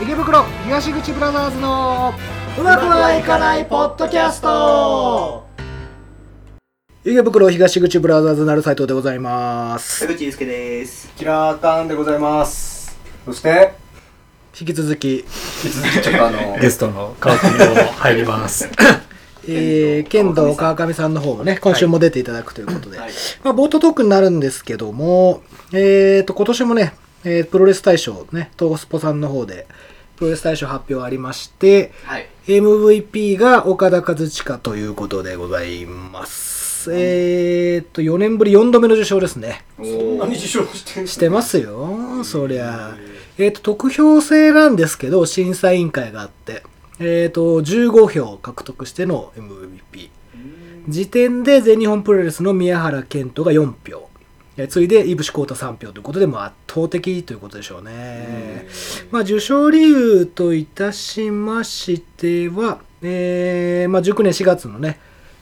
[0.00, 2.14] 池袋東口ブラザーズの
[2.58, 5.44] うまくはいかないポッドキャスト
[7.04, 11.12] 池袋東口ブラザーズなる斉藤でございます田口祐介です。
[11.16, 13.72] キラーターンでございますそして
[14.60, 18.68] 引き続き、引き続きちょっとあの ゲストの川上も入ります。
[19.48, 23.10] えー、剣道川上さんの方もね今週も出ていただくということで、はい
[23.42, 25.42] まあ、冒頭トークになるんですけども、
[25.72, 29.66] えー、と今年もね、えープロレス大賞ね東スポさんの方で
[30.16, 32.28] プロレス大賞発表ありましてはい。
[32.48, 36.90] MVP が岡田和親ということでございます。
[36.90, 39.66] えー、と、4年ぶり4度目の受賞ですね。
[39.78, 42.96] おそんなに受賞してしてますよ、そりゃ。
[43.36, 46.62] えー、と、得票制なんですけど、審査委員会があって、
[47.00, 50.10] えー、と、15票獲得しての MVP。
[50.88, 54.08] 時点で全日本プロレスの宮原健人が4票。
[54.56, 58.66] えー次いで、井伏浩太3票ということで、もう圧倒的ということでしょうね。
[59.12, 64.98] まあ、受賞理由といたしましては、えーまあ、19年4月のね、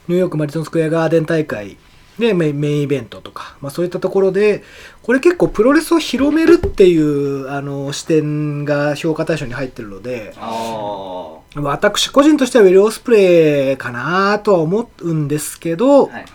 [0.09, 1.79] ニューヨークマリソンスクエアガーデン大会
[2.19, 4.63] でメインメインイベントとか、まあ、そういったところで、
[5.03, 16.13] これ結構プロレスを広めるっていうあの視点が評価対象に入ってるので、あ私個人としてはウィル・オスプレイかなとは思うんですけど、あ。
[16.13, 16.27] はい。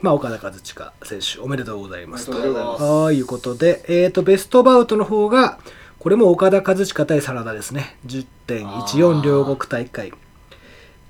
[0.00, 2.26] まあ、岡田和親選手おめでとうございます。
[2.26, 2.78] とうございます。
[2.78, 5.58] ということで、えー、とベストバウトの方が
[5.98, 7.96] これも岡田和親対真田ですね。
[8.06, 10.12] 10.14両国大会。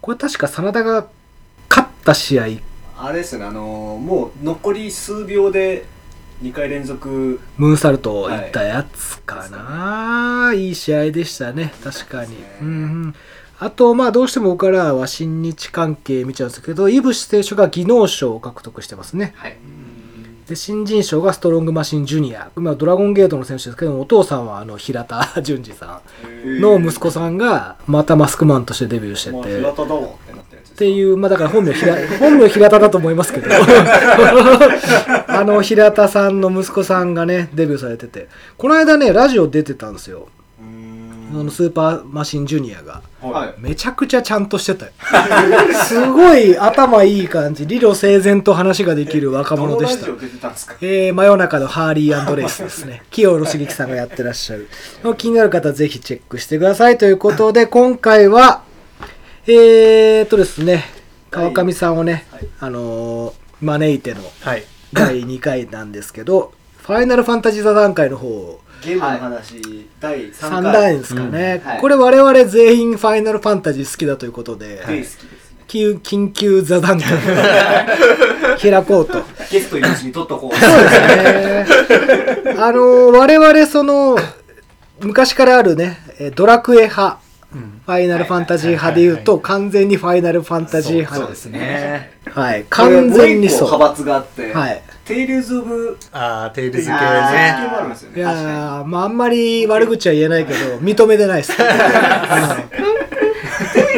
[0.00, 1.06] これ確か真田が
[1.68, 2.46] 勝った試合
[3.00, 3.62] あれですよねあの
[4.02, 5.86] もう残り数秒で
[6.42, 12.70] 2回連続ムーンサルトいったやつかな、い、い試合でしたね確かに、うんう
[13.08, 13.14] ん、
[13.58, 19.32] あとまあどうしても僕からは新日関係見ちゃうんですけどイブシ選手が技能賞を獲得してますね。
[19.36, 19.56] はい。
[20.48, 26.00] で新人賞がストロングマシンジュニア、まあ、ドラゴンゲートの選手ですけどもお父さんはあの平田淳二さ
[26.46, 30.27] んの息子さんがまたマスクマンとしてデビューしてまあて、平田だもん
[30.78, 33.48] っていう、まあだから本名平、本名平田だと思いますけど、
[35.26, 40.28] あの平田さんの息子さんがね、デビューされてて、この間ね、ラジオ出てたんですよ。
[40.60, 43.02] うーあんのスーパーマシンジュニアが。
[43.20, 43.54] はい。
[43.60, 44.92] めちゃくちゃちゃんとしてたよ。
[45.84, 50.06] すごい頭いい感じ、理路整然と話ができる若者でした
[50.80, 53.02] えー、真夜中のハーリーレースですね。
[53.10, 54.68] 清野茂樹さんがやってらっしゃる。
[55.16, 56.98] 気になる方はぜひチェックしてください。
[56.98, 58.62] ということで、今回は、
[59.50, 60.84] えーっとですね、
[61.30, 62.46] 川上さんをね、はい。
[62.60, 64.64] あのー招いてのはい。
[64.92, 71.70] 第2回なんですけど、ファイナルファンタジー座談会の方をゲームの話、第3 3回弾ですかね、うん。
[71.70, 71.80] はい。
[71.80, 75.28] これ我々全員ファイナルファンタジー好きだということで、大好きですね
[75.66, 77.18] 緊緊急座談会を
[78.60, 79.22] 開こうと。
[79.50, 80.56] ゲストいるうちに撮っとこう。
[80.58, 80.94] そうです
[82.44, 82.54] ね。
[82.58, 84.18] あの我々その
[85.00, 87.18] 昔からあるねえードラクエ派、
[87.50, 91.58] ファイナルファンタジー派で言うと完全にファイナルファンタジー派ですね。
[91.58, 92.12] ね。
[92.26, 93.68] はい、完全にそう。
[93.68, 94.82] 派閥があって、はい。
[95.06, 96.96] テイルズ・オブ・あー、テイルズ系ね。
[98.16, 101.56] いやーまああんまり悪口は言えないけど認めてないです。
[101.56, 101.62] テ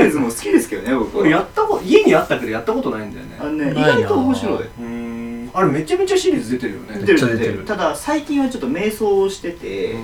[0.00, 4.62] イルズも好きですけどね、僕やったこと家にあったけどやったことないんだよねあのね、意外と面白い。
[4.62, 7.64] うーんあれめちゃめちゃシリーズ出てるよね出てるちゃ出てる出てる。
[7.64, 9.96] ただ、最近はちょっと迷走してて、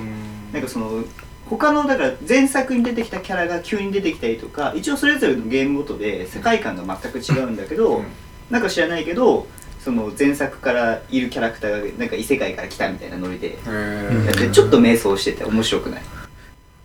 [0.53, 1.05] なんかその、
[1.49, 8.05] 他のだから前作に出てきたキャラが急に出てきたりとか一応それぞれのゲームごとで世界観が全く違うんだけど、うん。
[8.51, 9.47] なんか知らないけど
[9.81, 16.03] その前作からいるキャラクターがなんか異世界から来たみたいなノリでへやってちょっと迷走してて面白くない。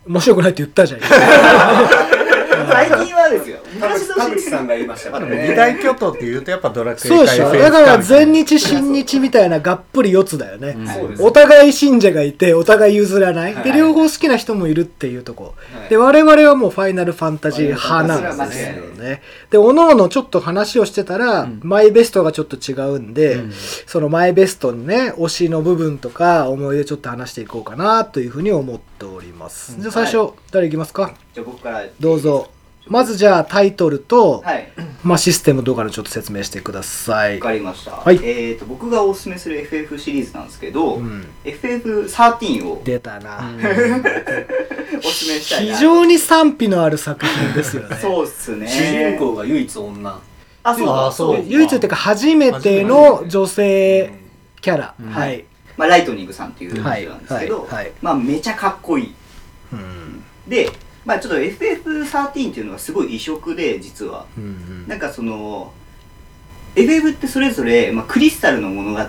[0.07, 1.01] 面白くないって言ったじゃん。
[2.71, 3.57] 最近はですよ。
[3.79, 10.77] 田昔の口田口さんが言いましたからね二大巨頭って言うとやっぱドラクエそうでだからか全日新日みたいながっぷり四つだよね。
[11.19, 13.79] お互い信者がいてお互い譲らない、ではい。
[13.79, 15.89] 両方好きな人もいるっていうとこ、はい。
[15.89, 19.21] で我々はもうファイナルファンタジー派なんですよね。
[19.49, 21.59] でおのおのちょっと話をしてたら、ん。
[21.63, 23.51] マイベストがちょっと違うんで、うん。
[23.51, 31.13] そのマイベストにね推しの部分とか思い出ちょっと話していこうかなというふうに思っております、じゃあ最初、誰いきますか？
[31.33, 31.83] じゃあ僕から。
[31.99, 32.49] どうぞ
[32.91, 34.69] まずじゃあタイトルと、はい。
[35.01, 37.35] まあ、システムとかのちょっと説明してください。
[37.35, 38.17] わかりました、はい。
[38.17, 41.25] えー、と僕がおすすめする FF シリーズなんですけど、うん。
[41.45, 43.49] FF13 を出たな、
[44.99, 45.73] おすすめしたいな。
[45.73, 47.95] 非常に賛否のある作品ですよね。
[48.01, 48.67] そうっすね。
[48.67, 50.19] 主人公が唯一女。
[50.63, 50.89] あそう。
[50.89, 51.43] あそう。
[51.47, 54.11] 唯一っていうか初めての女性
[54.59, 55.09] キャラ、うん。
[55.09, 55.45] はい、
[55.77, 57.73] まあ、ライトニングさんっていう人はいなんですけど、はい。
[57.75, 57.91] はい。
[58.01, 59.13] まあめちゃかっこいい。
[59.71, 60.23] うん。
[60.45, 60.69] で
[61.05, 64.25] まあちょっと FF13 っていうのがすごい異色で実は。
[64.37, 65.73] うんなんかその
[66.73, 68.99] FF ってそれぞれ、まあ、クリスタルの物語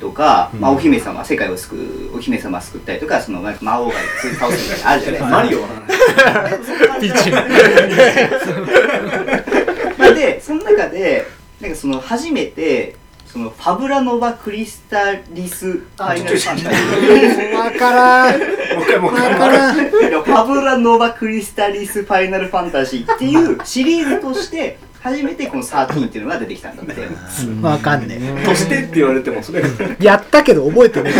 [0.00, 1.76] とか、まあ、うんお姫様世界を救
[2.12, 3.92] うお姫様を救ったりとかそのなんか魔王が
[4.38, 5.28] 倒すみたいなのあるじゃないですか。
[5.30, 5.68] マリオは。
[7.00, 7.30] ピーチ
[10.00, 11.26] まあでその中で
[11.60, 12.96] なんかその初めて
[13.32, 18.40] そのファブラノバクリスタリスファイナルファンタジーわからん。
[18.40, 19.38] もう一回もう一わ回。
[19.38, 19.74] からん。
[19.76, 27.08] ファブラノバクリスタリスファイナルファンタジーっていうシリーズとして初めてこの13っていうのが出てきたんだって。
[27.62, 31.12] わかんねとしてって言われてもそれえやったけど覚えてね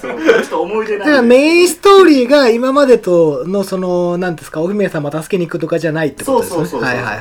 [0.00, 6.56] そうちょっと思い出だからメインストーリーが今までとのその何ですかお姫様助けに行くとかじゃないってことですね。
[6.56, 7.12] そうそうそうそうはいはいは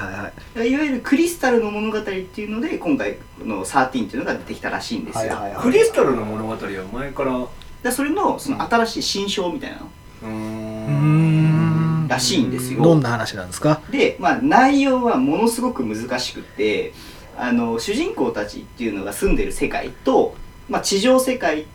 [0.55, 0.69] いはい。
[0.69, 5.63] いわゆるクリスタルの物語っていうので今回の13っていうのが出てきたらしいんですよ、はいはいはい。
[5.63, 6.57] クリスタルの物語は
[6.93, 7.37] 前から。
[7.37, 7.47] う
[7.83, 9.89] でそれのその新しい新章みたいなの。
[10.23, 11.82] ーうーん
[12.13, 12.81] らしいんですよ。
[12.81, 13.81] どんな話なんですか？
[13.91, 16.93] で、まあ、内容はものすごく難しくって
[17.37, 20.35] あの主人公たちっていうのが住んでる世界と、
[20.69, 21.65] まあ、地上世界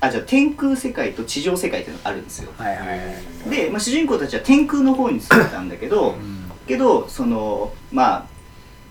[0.00, 2.52] あじゃあ天空世界と地上世界っていうのがあるんですよ。
[2.58, 6.14] はいはいはいで、まあ、主人公たちは天空の方に住んでたんだけど
[6.68, 8.26] けどそのまあ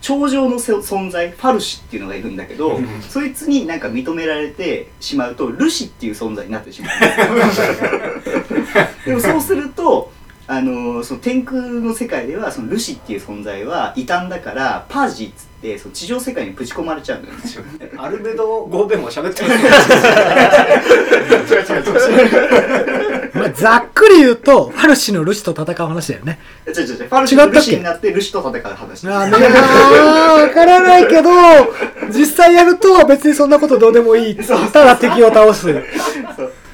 [0.02, 3.02] 頂上のせ存在ファルシっていうのがいるんだけどうん。
[3.02, 7.68] そいつになんか認められてしまうとルシっていう存在になってしまうんですよ
[9.06, 10.12] でもそうすると
[10.48, 17.64] あのその天空の世界ではそのルシっていう存在は異端だからパージっつってその地上世界にぶち込まれちゃうんですよ。
[17.98, 19.56] アルベド語でも喋ってます。
[23.38, 26.40] まあざっくり言うとファルシのルシと戦う話だよね。
[26.68, 29.08] 違う違う違うファルシとルシになってルシと戦う話。
[29.08, 31.32] ああからないけど
[32.12, 34.36] 実際やると別にそんなことどうでもいい。
[34.36, 35.74] ただ敵を倒す。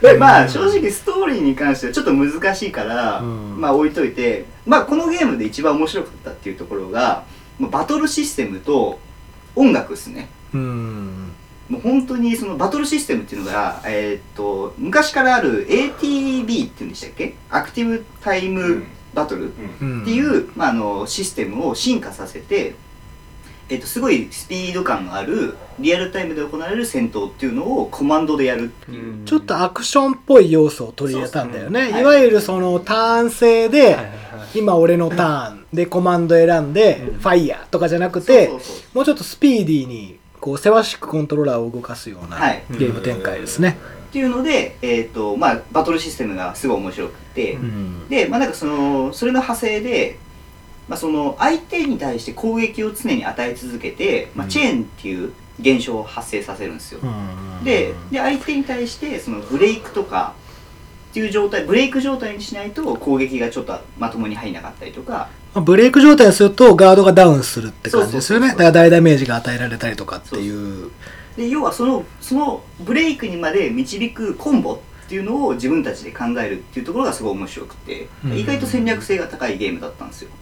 [0.01, 3.59] でまあ正直ストーリーに関してはちょっと難しいから、うん。
[3.59, 7.25] まあ置いといてまあこのゲームで一番面白かったっていうところが
[7.59, 8.99] まあバトルシステムと
[9.55, 10.29] 音楽ですね。
[10.53, 11.31] うん。
[11.69, 17.35] もう本当にそのバトルシステムっていうのが、えーっと昔からある ATB っていうんでしたっけ？
[17.49, 18.83] アクティブタイム
[19.13, 22.75] バトルっうんていう、まあ、あのシステムを進化させて、
[23.71, 33.94] えーっとすごいスピード感のあるリアルタイムで行われる戦闘っていうのをコマンドでやるっていう、ちょっとアクションっぽい要素を取り入れたんだよね、そうそういわゆるそのターン制で、はい。
[33.94, 34.12] はいはい
[34.53, 37.19] 今俺のターンでコマンド選んで、うん。
[37.19, 42.63] ファイヤーとかじゃなくてそうそうそうもうちょっとスピーディーにこうせわしくコントローラーを動かすようなはい。
[42.71, 43.77] ゲーム展開ですね、
[44.09, 48.09] っていうので、えーとまあ、バトルシステムがすごい面白くて、うん。
[48.09, 50.19] で、まあ、なんかそのそれの派生で、
[50.88, 55.31] まあ、その相手に対して攻撃を常に与え続けて、まあ、うんチェーンっていう
[55.62, 60.33] 現象を発生させるんですよ、うんでで相手に対してそのブレイクとか
[61.12, 65.30] っていう状態ブレイク状態にしないと攻撃がちょっとまともに入んなかったりとか。
[65.54, 68.48] まあブレイク状態にするとガードがダウンするって感じですよね。
[68.50, 70.89] だから大ダメージが与えられたりとかっていう。
[71.38, 78.38] で要はそのそのブレイクにまで導くコンボっていうのを自分たちで考えるっていうところがすごい面白くて、うん。
[78.38, 80.30] 意外と戦略性が高いゲームだったんですよ。
[80.34, 80.40] うん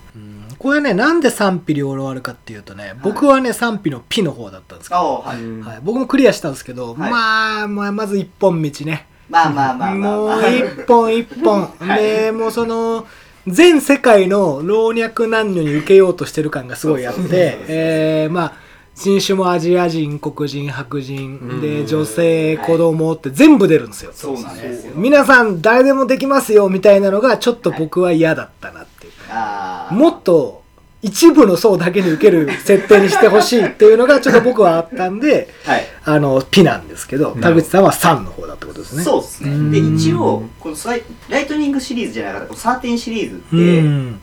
[0.59, 7.09] これねなんで賛否両論あるかっていうとね、僕はね賛否のピの方だったんですけあど、あはい、はい、僕もクリアしたんですけど、はい。
[7.09, 9.07] まあ、まあまず一本道ね。
[9.29, 12.01] まあまあまあまあ、まあ、もう一本一本、 はい。
[12.03, 13.07] でもうその
[13.47, 18.53] 全世界の老若男女に受けようとしてる感がすごいあってえーまあ
[18.95, 24.93] 人種もアジア人黒人白人で女性はい子供って全部出るんですよ、そうなんですよ。
[24.95, 28.85] 皆さん誰でもできますよみたいなのがちょっと僕は嫌だったな
[29.91, 30.63] もっと
[31.01, 35.83] 一部の層だけに受ける設定にしてほしいっていうのがちょっと僕はあったんではい。
[36.03, 39.03] あのピなんですけど田口さんは3の方だってことですね。
[39.03, 39.51] そうですね。
[39.51, 39.71] うん。
[39.71, 40.75] で一応この
[41.29, 44.19] ライトニングシリーズじゃなかったこの13シリーズって、うん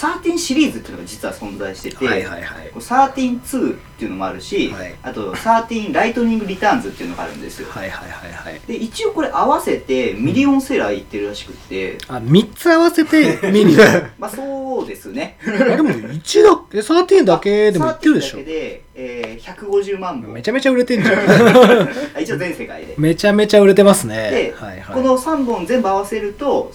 [0.00, 2.70] 13シリーズっていうのが実は存在してて、はいはいはい。
[2.70, 4.94] こう132っていうのもあるし、はい。
[5.02, 7.68] あと13ライトニングリターンズっていうのがあるんですよ。
[7.68, 8.60] はいはいはいはい。
[8.66, 13.76] で一応これ合わせてミリオンセラーいってるらしくって、あ3つ合わせてミニ
[14.18, 15.36] まあそうですね。
[15.46, 18.38] あでも1だけ13だけでもいってるでしょ。
[18.38, 20.32] 13だけで、えー、150万本。
[20.32, 21.18] めちゃめちゃ売れてんじゃん。
[22.16, 22.94] あ一応全世界で。
[22.96, 24.30] めちゃめちゃ売れてますね。
[24.30, 24.94] で、はいはい。
[24.94, 26.70] この3本全部合わせると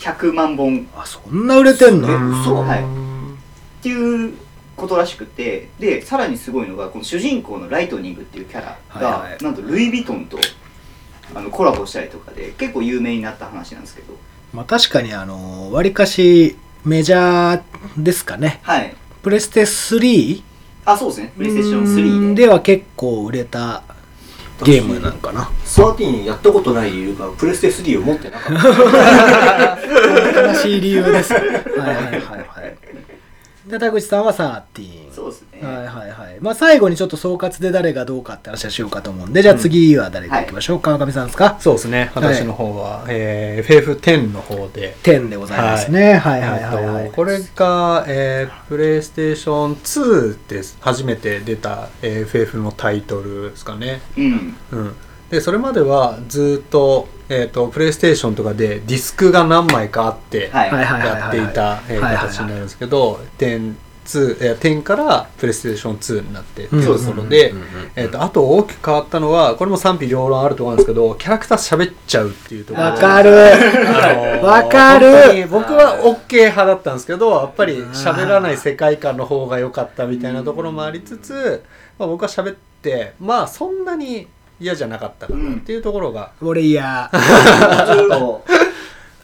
[0.00, 0.88] 1100万本。
[0.96, 2.08] あそんな売れてんの？
[2.08, 2.80] え嘘はい。
[2.80, 4.34] っていう
[4.76, 9.44] ことらしくてでさらにすごいのがこの主人公のライトニングっていうキャラが、はいはい。
[9.44, 10.38] なんとルイ・ヴィトンと
[11.34, 14.14] あのコラボしたりとかで結構有名になった話なんですけど。
[14.52, 18.60] まあ確かにあのわりかしメジャーですかね。
[18.62, 18.94] はい。
[19.22, 20.42] プレステ 3?
[20.86, 21.32] あそうですね。
[21.36, 22.46] プレイステーション3で。
[22.46, 23.82] では結構売れた
[24.64, 25.50] ゲームなのかな。
[25.64, 28.56] 13やったことない理由が プレステ3を持ってなかっ
[30.34, 30.42] た。
[30.48, 31.32] 悲しい理由です。
[31.32, 32.59] はいはいはいはい
[33.70, 36.38] で田口さんは13そうですねね、はいはいはい。
[36.40, 40.80] まあ最後にちょっと総括で誰がどうかって話はしようかと思うんで、じゃあ次は誰でいきましょう？
[40.80, 40.92] か。
[40.92, 41.56] 川上さんですか？
[41.60, 42.10] そうですね。
[42.14, 44.96] 私の方は、えー、FF10 の方で。
[45.02, 46.14] 10でございますね。
[46.14, 47.04] はいはいはいはい。
[47.04, 54.00] えっとこれが、えー、プレイステーション2で初めて出た、えー FF のタイトルですかね。
[54.16, 54.94] うんうん、
[55.30, 67.06] でそれまではずっと,、えー、とプレイステーションとかでディスクが何枚かあってやっていた形になるんですけど10 2えー10からプレイステーション2になってっていううん。
[67.06, 67.54] ところで
[68.14, 72.86] あと大きく変わったのはこれも賛否両論あると思うんですけどキャラクター喋っちゃうっていうところ。
[72.86, 73.30] わかる。
[73.30, 73.56] あ
[74.12, 75.46] のーわかる。
[75.48, 81.62] 僕は OK 派だったんですけどやっぱり喋らない世界観の方が良かったみたいなところもありつつ、
[81.98, 84.26] まあ、僕は喋ってまあそんなに
[84.60, 87.10] 嫌じゃなかったかなっていうところが、俺嫌。
[87.12, 88.44] ちょっと。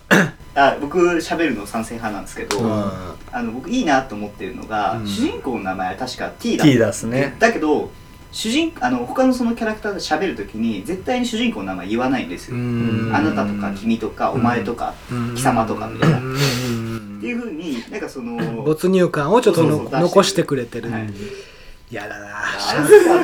[0.57, 2.91] あ僕喋るの賛成派なんですけど、うん。
[3.31, 5.07] あの僕いいなと思ってるのが、うん。
[5.07, 6.65] 主人公の名前は確か T だ。
[6.65, 7.37] T だっすね。
[7.39, 7.91] だけど
[8.33, 13.11] 主人あの他のそのキャラクターで喋るときに絶対に主人公の名前言わないんですよ、ん。
[13.15, 14.95] あなたとか君とかお前とか、
[15.35, 17.19] 貴様とかみたいな、っうん。
[17.21, 19.63] ていうふうになんかその没入感をちょっと
[19.93, 20.91] 残してくれてる。
[20.91, 21.11] はい
[21.89, 22.27] 嫌だな。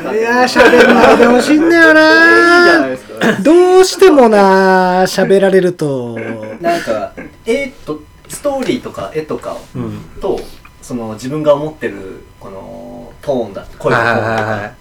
[0.09, 2.89] あいやー、喋んないでほしいんだよな。
[3.43, 6.17] どうしてもな喋られると。
[6.61, 7.13] なんか
[7.45, 10.01] 絵とストーリーとか絵とかうん。
[10.21, 10.41] と
[10.81, 14.73] その自分が思ってるこのトーンだ声のトーンとか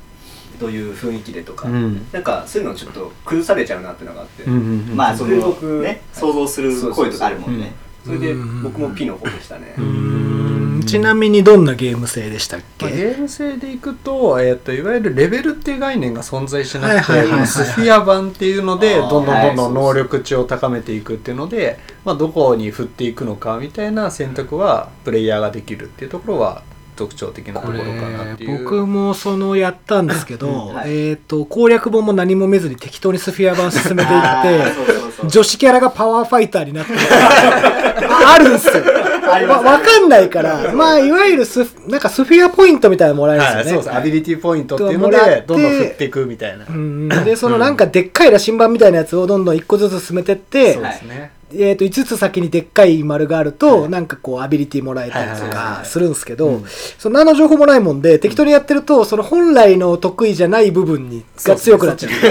[0.60, 2.08] どういう雰囲気でとか、うん。
[2.12, 5.38] なんかそういうのちょっと崩されちゃうなっていうのがあって、うんうんうんまあその
[5.82, 7.74] ね想像する声とかあるもんね。
[8.06, 10.41] それで僕も P の方でしたね、うーん
[10.86, 19.74] ちなみにどんなゲーム性でしたっまあ、ゲけーム性でいくと,、えー、といわゆるレベルっていう概念が存在しなくて、はいスフィア版っていうのでどんどんどんどんはい。
[19.74, 26.64] 能力値を高めていくっていうので、まあ、どこに振っていくのかみたいな選択はプレイヤーができるっていうところは
[26.96, 28.64] 特徴的なところかなっていう。
[28.64, 30.74] 僕もそのやったんですけど、うん。
[30.74, 31.10] はい。
[31.10, 38.84] えっ、と攻略本も何も見ずに適当にスフィア版進めていって女子キャラがパワーファイターになって ああるんですよ
[39.32, 40.72] わわかんないから。
[40.74, 53.90] まあいわゆるスフなんかスフィアポイントみたいなのもらえるんはい、ですよね、そうですアビリティポイントっていうのでどんどん振っていくみたいな、うんでそのなんかでっかい羅針盤みたいなやつをどんどん1個ずつ進めてって、そうですね、えー、と5つ先にでっかい丸があると、はい。
[53.90, 56.66] なんかこうアビリティもらえたりとかするんですけど、うん。
[56.98, 62.12] その何の情報もないもんで適当にやってるとその本来の得意じゃない部分にが強くなっちゃう。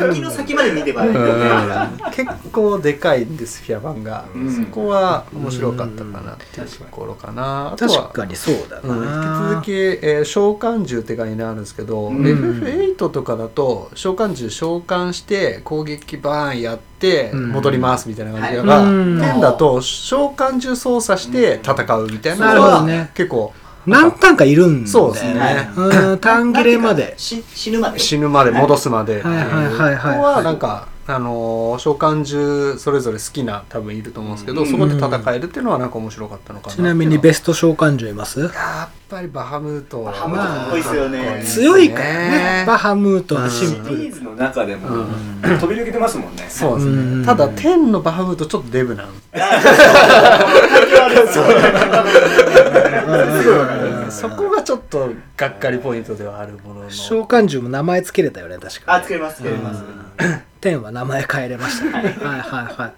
[0.00, 1.10] 先の先まで見てばね。
[1.10, 2.10] うん。
[2.10, 4.50] 結構でかいんですフィア版が、うん。
[4.50, 12.22] そこは面白かったかなっていうところかな、あとは確かにそうだうん、引きな続き、えー召喚獣って概念あるんですけど、うん。
[12.22, 16.89] FF8 とかだと召喚獣召喚して攻撃バーンやって
[17.32, 17.48] うん。
[17.50, 18.66] 戻りますみたいな感じだはい。
[18.66, 19.18] が、うん。
[19.20, 23.52] 10だと召喚獣操作して戦うみたいななのは結構
[23.86, 24.86] 何ターンかいるんだよね。
[24.86, 25.70] そうですね。
[25.76, 26.18] うん。
[26.18, 27.14] 単切れまで。
[27.16, 27.98] し死ぬまで。
[27.98, 29.34] 死ぬまで戻すまでっていう。
[29.34, 30.16] はいはいはいはい。
[30.16, 40.04] ここはなんかあのー召喚獣それぞれ好きな多分いると思うんですけど、うんそこで戦えるっていうのはなんか面白かったのかなちなみにベススト召喚獣いますやっぱりバハムート。
[40.04, 41.42] バハムートかっこいいっすよね。
[41.44, 42.64] 強いからね。
[42.66, 44.88] バハムートはシシンプルリーズの中でも。
[44.88, 45.58] うん。
[45.58, 46.46] 飛び抜けてますもんね。
[46.48, 47.24] そうですね、うん。
[47.24, 49.08] ただ天のバハムートちょっとデブなん
[51.32, 51.42] そ
[54.36, 56.90] こがちょっとがっかりポイントではあるものの。
[56.90, 59.82] 召喚獣も名前つけれたよね確かあつけますつけます。
[60.60, 62.02] 10は名前変えれました。
[62.02, 62.92] ねはいはいはい。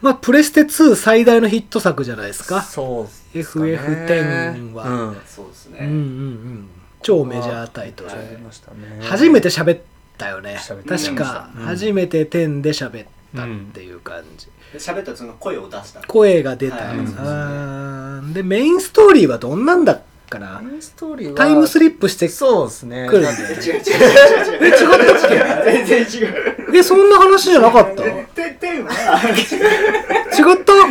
[0.00, 2.62] まあプレステ2最大のヒット作じゃないですか。
[2.62, 4.88] そうっすかね FF10 は。
[4.88, 5.16] うん。
[5.26, 6.68] そうですね、うんうんうん。
[7.02, 8.10] 超メジャータイトル。
[8.10, 9.00] ありましたね。
[9.02, 9.80] 初めて喋っ
[10.16, 10.58] たよね。
[10.86, 11.64] 確かうん。
[11.64, 13.06] 初めて10で喋っ
[13.36, 14.46] たっていう感じ。
[14.72, 16.00] で喋ったらその声を出した。
[16.06, 16.76] 声が出た。
[16.76, 16.86] はい。
[17.18, 18.32] あー。
[18.32, 20.60] でメインストーリーはどんなんだっかな？
[20.62, 23.06] メインストーリーはタイムスリップしてそうですね。
[23.08, 23.78] 来るんだよね違う違う違う。
[23.78, 25.30] 違うえ違ったっ
[25.64, 25.72] け？
[25.72, 26.76] 全然違う。
[26.76, 28.06] えそんな話じゃなかった？
[28.06, 28.90] 違て天は？
[28.92, 28.94] っ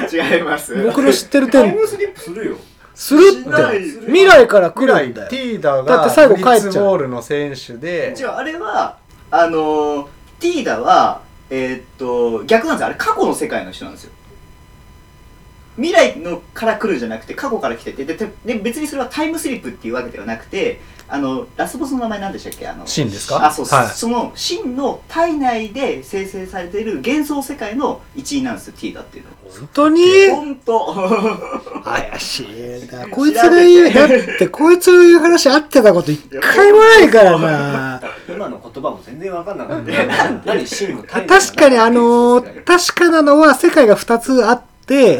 [0.09, 0.35] た？
[0.35, 0.83] 違います。
[0.83, 2.57] 僕の知ってる10タイムスリップするよ。
[2.95, 3.49] するって。
[4.07, 5.29] 未来から来未来るんだよ。
[5.29, 6.85] ティーダだっがて最後帰っちゃう。
[6.85, 8.15] ボールの選手で。
[8.17, 8.97] 違うあれは
[9.29, 10.07] あのー
[10.39, 12.87] ティーダはえーっと逆なんですよ。
[12.87, 14.11] あれ過去の世界の人なんですよ。
[15.77, 22.67] 未来のから来るんじゃなくて過去から来ててでで別にそれはタイムスリップっていうわけではなくてあのラスボスの名前何でしたっけ？
[22.67, 23.45] あのシンですか？
[23.45, 23.87] あそうはい。
[23.87, 29.29] その真の体内で生成されている幻想世界の一員なんですよティーダっていうの。
[29.49, 30.03] 本当に？
[30.29, 30.93] 本当。
[31.83, 33.07] 怪しいな。
[33.09, 38.01] こいつが言うだってこいつの言う話合ってたこと一回もないからな。
[38.27, 39.91] 今の言葉も全然分かんなかった。
[40.45, 44.67] 何真のタイム確かにあのー確かなのは世界が2つあって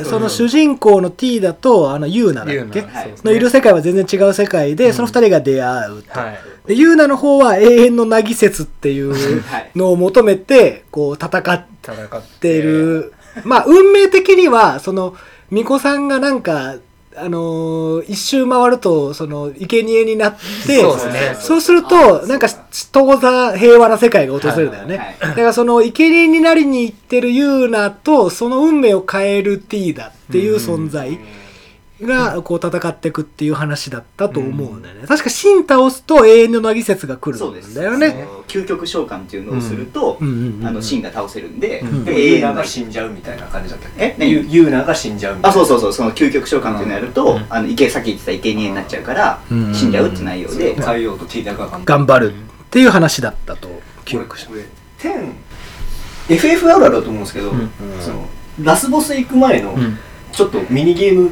[0.05, 2.81] その主人公の T だとあのユーナだっけ？
[2.81, 6.38] はいのいる世界は全然違う世界で、その二人が出会うと、はい。
[6.67, 9.71] でユーナの方は永遠のなぎ説っていうはい。
[9.75, 12.39] のを求めてこう戦っ戦って。
[12.39, 15.15] てる、まあ運命的にはその
[15.50, 16.75] 巫女さんがなんか
[17.17, 21.36] あのー一周回るとその生贄になってそうですね。
[21.39, 22.47] そうするとなんか
[22.91, 25.29] 当座平和な世界が訪れるんだよね、はい。
[25.29, 31.17] だからその生贄になりに行ってるユーナとその運命を変えるティーダっていう存在
[32.01, 37.72] がこう戦っていくっていう話だったと思うんだよね、確か真倒すと永遠のなぎ説が来るそうです。
[37.72, 40.27] んだよね究極召喚っていうのをすると、うん。
[40.27, 42.06] うんうんうんあのシンが倒せるんで、ん。
[42.06, 45.62] でが死んじゃうみたいな感じだったっえけユユーナが死んじゃうみたいな。
[45.62, 45.94] あそうそうそう。
[45.94, 47.46] その究極召喚っていうのをやると、うん。
[47.50, 49.74] あの生さっき言ってた生贄になっちゃうから、うん。
[49.74, 51.68] 死んじゃうって内容で、変えようとティーダが。
[51.68, 52.36] 頑張る頑張るっ
[52.70, 53.70] ていう話だったと。
[54.06, 54.66] 記憶してこれ
[55.00, 55.34] 10
[56.30, 57.70] FF あるあるだと思うんですけど、ん。
[58.00, 58.27] その
[58.62, 59.98] ラスボス行く前のん。
[60.32, 61.32] ちょっとミニゲーム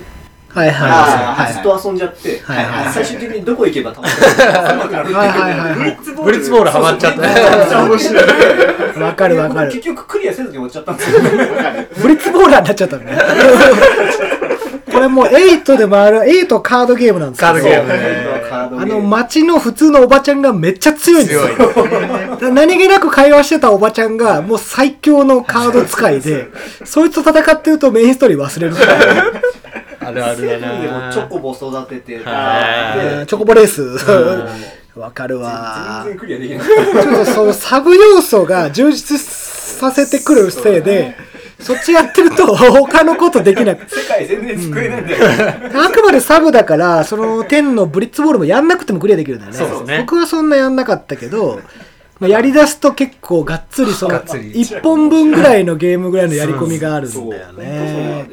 [0.55, 0.93] はいはいあ
[1.43, 2.93] はいずっと遊んじゃって、はいはいはい。
[2.93, 5.75] 最終的にどこ行けば倒せるか分かんなくなるっていうはいはいはいはい。
[5.75, 6.69] ブリッツボール。
[6.69, 7.21] ハマっちゃった。
[7.21, 8.23] めっちゃ面白い
[9.03, 9.71] わかるわかる。
[9.73, 11.19] 結局クリアせずに終わっちゃったんですよ
[12.01, 13.17] ブリッツボーラーになっちゃったのね。
[14.93, 18.45] これもう8で回る8カードゲームなんですけどカードゲームね。
[18.55, 21.49] あの街の普通のおばちゃんがめっちゃ強いんですよ。
[22.53, 26.47] 何気なく会話してたおばちゃんがもう最強のカード使いで
[26.85, 28.75] そいつと戦ってるとメインストーリー忘れる
[30.07, 33.19] あるあるだセブンでもなチョコボ育ててはい。
[33.19, 33.81] でチョコボレース。
[34.99, 36.03] わかるわ。
[36.05, 36.67] 全然クリアできない。
[37.03, 41.15] ちょっとそのサブ要素が充実させてくるせいで
[41.59, 49.57] そっちやってると他のことできなく世界全然救えないんだよ、 あくまでサブだから、その天のブリッツボールもやんなくてもクリアできるんだよね。
[49.57, 51.61] そうですね僕はそんなやんなかったけど、
[52.19, 54.51] まあ、やり出すと結構がっつりそのがっつり。
[54.51, 57.31] 1本分ぐらいのゲームぐらいのやり込みがあるんだよそう。
[57.31, 58.29] そうそうね。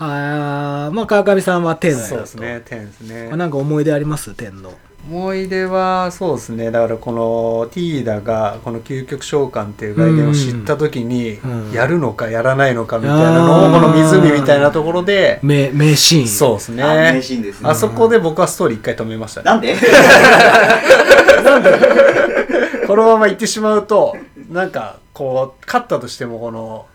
[0.00, 2.06] はい、まあ川上さんは天だと。
[2.06, 3.26] そうですね10ですね。
[3.28, 4.32] まあなんか思い出あります？
[4.34, 4.72] 天の。
[5.08, 6.70] 思い出はそうですね。
[6.70, 11.72] だからこのティーダがこの究極召喚っていう概念を知った時にうん。
[11.72, 16.26] やるのかやらないのかみたいなのをこの湖みたいなところで名名シーン。
[16.28, 17.68] そうですあ名ねシーンですね。
[17.68, 19.44] あそこで僕はストーリー一回止めましたね。
[19.44, 19.74] なんで？
[22.86, 24.16] このまま行ってしまうと
[24.50, 26.86] なんかこう勝ったとしてもこの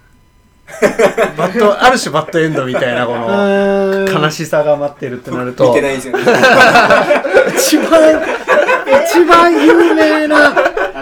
[1.38, 6.23] バッドある種バッドエンドみたいなこの 悲しさが待ってるってなる見とてないんですよね。
[7.56, 8.21] 一番、
[9.06, 10.54] 一番有名な、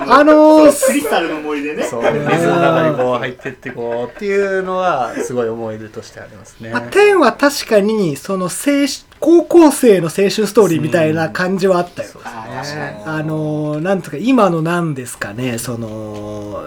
[0.10, 1.84] あのークリスタルの森でね。
[1.84, 6.70] そう水の中にこう入ってってこうっていうのはすごい思い出としてありますね。
[6.72, 8.88] まあ、天は確かにその青春
[9.20, 12.10] 高校生の青春ストーリーみたいな感じはあったよ。
[12.26, 13.18] あー確かに。
[13.20, 16.66] あのーなんとか今のなんですかねその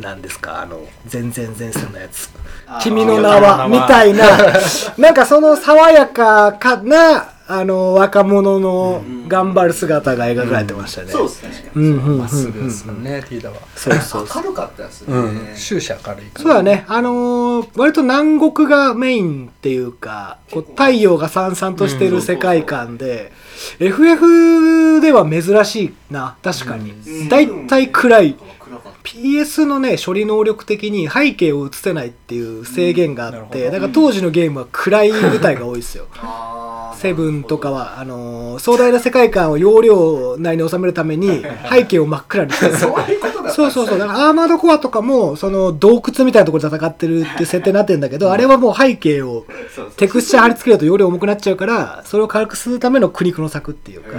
[0.00, 0.62] なんですか？
[0.62, 2.30] あの全然前世のやつ
[2.82, 4.24] 君の名はみたいな
[4.98, 11.10] なんかその爽やかかなあの若者の頑張る姿が描かれてましたね。
[11.10, 13.56] そうです確かうんうんうんうんまっすぐですもんね、ティーダは。
[13.74, 14.42] そうそうそう。
[14.44, 16.42] 明るかったですね、うん、終始明るいから。
[16.44, 16.84] そうだね。
[16.86, 23.32] あのー割と南国がメインっていうか、こう太陽がさんさんとしてる世界観で、
[23.80, 27.10] FF では珍しいな、確かにう。
[27.24, 28.36] んだいたい暗い。
[29.02, 36.06] PS のね、処理能力的に背景を映せないっていう制限があって、うんだから当時のゲームは暗い舞台が多いですよ。
[36.96, 42.76] セブンとかは、あのー壮大な世界観を容量内に収めるために、 背景を真っ暗にしてる。
[42.76, 43.98] そういうことそうそうそう。
[43.98, 49.46] だからアーマードコアとかも、その洞窟みたいなところで戦ってるって設定になってるんだけど、あれはもう背景を
[49.96, 54.18] テクスチャー貼り付けると容量重くなっちゃうから、それを軽くするための苦肉の策っていうか、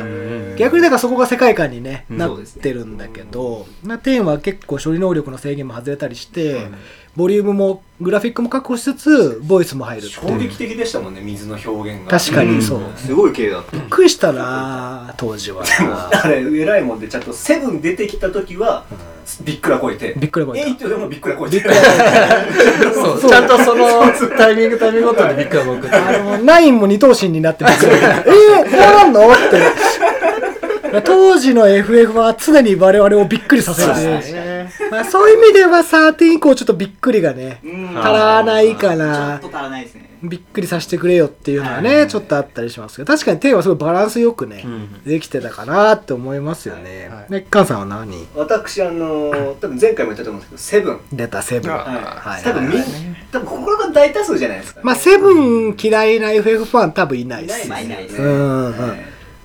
[0.58, 2.18] 逆にだからそこが世界観にね、うん。
[2.18, 6.68] なってるんだけど、な10は結構処理能力の制限も外れたりして、
[7.16, 10.22] ボリュームもグラフィックも確保しつつ、ボイスも入るっていう。
[10.30, 12.20] 衝撃的でしたもんね水の表現が。
[12.20, 12.80] 確かにそう。
[12.96, 13.72] すごい綺麗だった。
[13.74, 15.64] びっくりしたな当時は。
[15.64, 18.86] な あれ偉いもんでちゃんとセブン出てきた時は
[19.42, 20.14] びっくら超えて。
[20.18, 20.66] びっくりこいた。
[20.66, 21.60] エイトでもびっくら超えて。
[22.94, 23.30] そう。
[23.30, 23.88] ちゃんとその
[24.38, 27.92] タイミングタイミングごとにビッグな僕あの、ナインも二頭身になってびっくり。
[27.92, 29.30] えー、こうなんの？
[29.30, 29.36] っ
[30.94, 31.02] て。
[31.06, 33.92] 当時の FF は常に我々をびっくりさせて、
[34.92, 37.98] まあ、そういう意味では13以降ちょっとびっくりがね、うん。
[37.98, 39.48] 足らないかちょなっと。
[39.48, 40.12] 足らないですね。
[40.24, 45.02] びっくりさせてくれよっていうのはね、ちょっとあったりしますけど、確かにテーマすごいバランスよくね、ん。
[45.04, 47.10] できてたかなって思いますよね。
[47.10, 47.32] はい。
[47.32, 48.28] ね、カンさんは何？
[48.36, 51.00] 私あのー多分前回も言ったと思うんですけどセブン。
[51.12, 51.72] 出たセブン。
[51.72, 52.44] あはい。
[52.44, 52.84] 多分みん
[53.32, 57.68] 多分ここが大多数じゃないですか、ね、まあ、セブン嫌いな FF ファン多分いないです。
[57.68, 58.74] まあいないですうねんうん。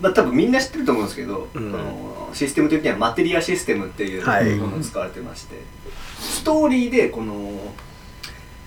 [0.06, 1.72] まあ多分みんな知ってると思うんですけど、うん。
[1.72, 4.54] このシステム的にはマテリアシステムっていうはい。
[4.56, 5.56] ものを使われてまして、
[6.18, 7.74] ストーリーでこの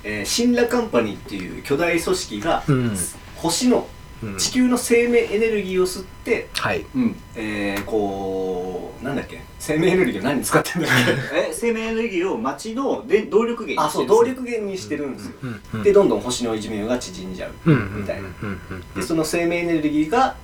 [0.01, 2.97] えー、シンラカンパニーっていう巨大組織が、うん。
[3.35, 3.87] 星の
[4.21, 4.37] うん。
[4.37, 6.85] 地球の生命エネルギーを吸って、はい。
[6.93, 7.15] うん。
[7.35, 9.41] えー、こうなんだっけ？
[9.59, 10.91] 生命エネルギーを何に使ってんだっ
[11.31, 18.83] けえ生命エネルギーを町ので動力源にあそう動力源にしてるんですよ、うんうんでどんどん星の寿命が縮んじゃう、うんみたいなうんうん。
[18.93, 20.35] でその生命エネルギーが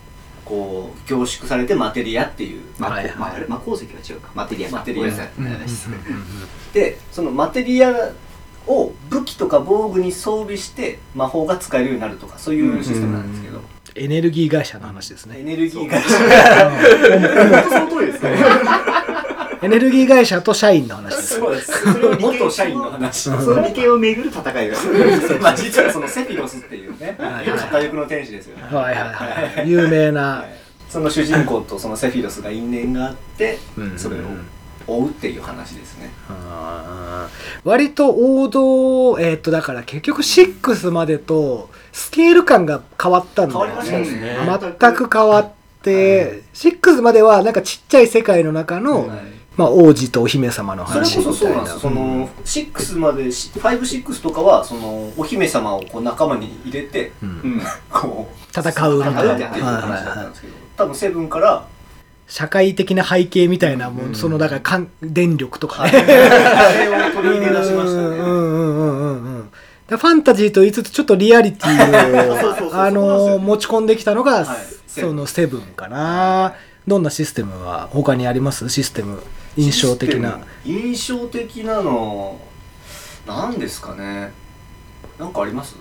[0.45, 3.15] こう凝縮されてマテリアっていうまあ、はいはい。
[3.17, 4.29] まあ、あれ魔鉱石は違うか。
[4.35, 5.13] マテリアかマテリアうん
[6.73, 7.91] でそのマテリア
[8.67, 13.61] を武器とか防具に装備して魔法が使えるようになるとかそういうシステムなんですけど、
[13.95, 15.39] エネルギー会社の話ですね。
[15.39, 16.09] エネルギー会社。
[17.49, 18.37] 本当その通りですね
[19.65, 21.39] エネルギー会社と社員の話です。
[21.39, 21.93] そうです。
[21.93, 23.23] それを元社員の話。
[23.23, 24.77] その利権をめぐる戦いが
[25.41, 28.63] まあ実はそのセフィロスっていうねはいはい片翼の天使ですよね。
[28.63, 28.93] はいはい
[29.57, 30.45] はい有名な。
[30.87, 34.19] その主人公とそのセフィロスが因縁があってうんそれを
[34.87, 36.11] 追うっていう話ですね。
[37.63, 44.37] 割と王道えーっとだから結局6までとスケール感が変わったんだよ変わりましたですね。
[44.79, 45.51] 全く変わっ
[45.81, 51.79] て、6まではなんかちっちゃい世界の中の、はいまあ、王子とお姫様のそれこそそうなんですよ。
[51.79, 57.29] その6まで56とかはそのお姫様をこう仲間に入れてうん。
[57.29, 57.61] うん。
[57.89, 59.33] こう戦うみたいな。
[59.33, 61.65] っていう話だったんですけど多分セブンから
[62.27, 64.15] 社会的な背景みたいなもん、うん。
[64.15, 68.17] そのだからかん電力とかあね、れを取り入れ出しましたね。
[69.87, 74.57] ファンタジーと言いつつちょっとリアリティをあの持ち込んできたのが、はい。
[74.87, 76.55] そのセブンかな。
[76.87, 78.67] どんなシステムは他にあります？
[78.69, 79.21] システム
[79.57, 80.39] 印象的な。
[80.65, 82.39] 印象的なの
[83.25, 84.33] 何ですかね。
[85.17, 85.75] なんかあります？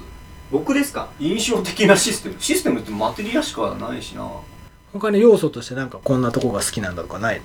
[0.50, 1.10] 僕ですか？
[1.18, 2.36] 印象的なシステム。
[2.38, 4.30] システムってマテリアしかないしな。
[4.92, 7.42] 他に要素としてなんかこんなとこが好きなんだとかないの？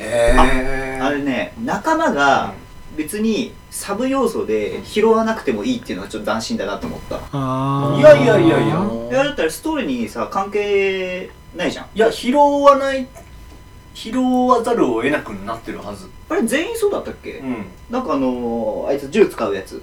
[0.00, 2.54] えあれね仲間が
[2.96, 7.16] 別にサブ要素で拾わなくてもいいっていうのがちょっと斬新だなと思った。
[7.98, 8.90] いやいやいやいや。
[9.10, 11.86] いやだったらストーリーにさ関係ないじゃん。
[11.94, 13.06] いや拾わない
[13.98, 16.06] 拾わざるを得なくなってるはず。
[16.28, 17.66] あれ全員そうだったっけ、うん。
[17.90, 19.82] なんかあのー、あいつ銃使うやつ。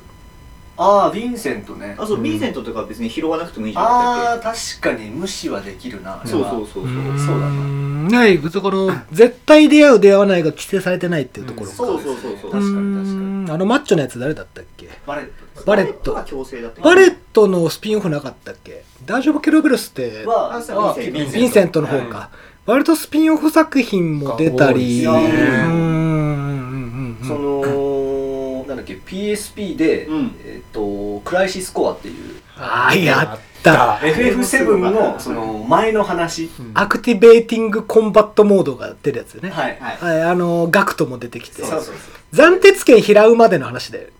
[0.77, 1.95] ああヴィンセントね。
[1.97, 2.23] あそう、うん。
[2.23, 3.83] ヴィンセントとか別に拾わなくてもいいじゃん。
[3.83, 6.21] だああ確かに無視はできるな。
[6.25, 6.85] そうそうそうそう。
[6.85, 7.85] ーそうだな。
[8.05, 11.75] ない別にこの絶対出会う出会わないが規定されてないっていうところか。
[11.75, 12.37] そうそうそう。
[12.41, 13.51] そう確かに確かに。
[13.51, 14.89] あのマッチョのやつ誰だったっけ？
[15.05, 16.13] バレットバレット。
[16.13, 16.89] は強制だったけど。
[16.89, 18.83] バレットのスピンオフなかったっけ？
[19.05, 19.39] 大丈夫？
[19.39, 21.37] ケロベロスってはあそうはヴィンセント。
[21.37, 22.29] ヴィンセントの方か、
[22.65, 27.27] 割とスピンオフ作品も出たりねうーんうんうんうん。
[27.27, 30.35] そのなんだっけ PSP で、うん。
[30.43, 32.41] えっ、とクライシスコアっていう。
[32.57, 39.97] ああやった、FF7 のその前の話、アクティベーティングコンバットモードが出るやつね、はいはい。
[39.97, 41.63] はい、あのガクトも出てきて。
[41.63, 41.95] そうそう
[42.33, 44.11] 斬鉄剣拾うまでの話で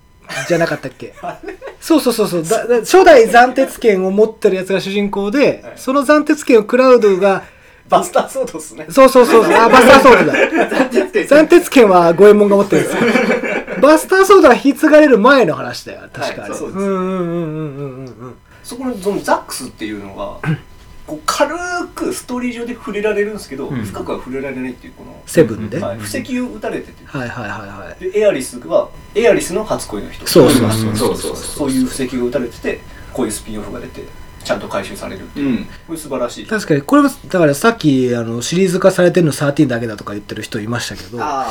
[0.48, 1.16] じゃなかったっけ？
[1.80, 2.44] そうそうそうそう。
[2.44, 5.74] だだ初代斬鉄剣を持ってるやつが主人公で、はい。
[5.78, 7.44] その斬鉄剣をクラウドが
[7.90, 8.88] バスターソードっすね。
[8.90, 9.54] そうそうそうそう。
[9.54, 11.26] あバスターソードだ。
[11.28, 12.96] 斬鉄剣は五右衛門が持ってるんです。
[12.96, 16.02] よ バスターソードは引き継がれる前の話だよ。
[16.12, 16.80] 確かあれ、はいそうです。
[16.80, 18.36] んうんうんうんうんうんうん。
[18.64, 20.50] そこのそのザックスっていうのが
[21.06, 21.56] こう軽
[21.94, 23.84] くストーリー上で触れられるんですけど、うん。
[23.84, 26.94] 深くは触れられないっていうこの、セブンで、はい、布石を打たれてて。
[27.06, 28.04] はいはいはいはい。
[28.04, 30.26] でエアリスはエアリスの初恋の人。
[30.26, 32.80] そうそうそうそうそうそういう布石が打たれてて
[33.14, 34.02] こういうスピンオフが出て
[34.46, 35.66] ちゃんと回収されるっていう、うん。
[35.66, 36.46] これ素晴らしい。
[36.46, 41.48] 確かにこれもだからさっきあのシリーズ化されてるの13だけだとか言ってる人いましたけどあ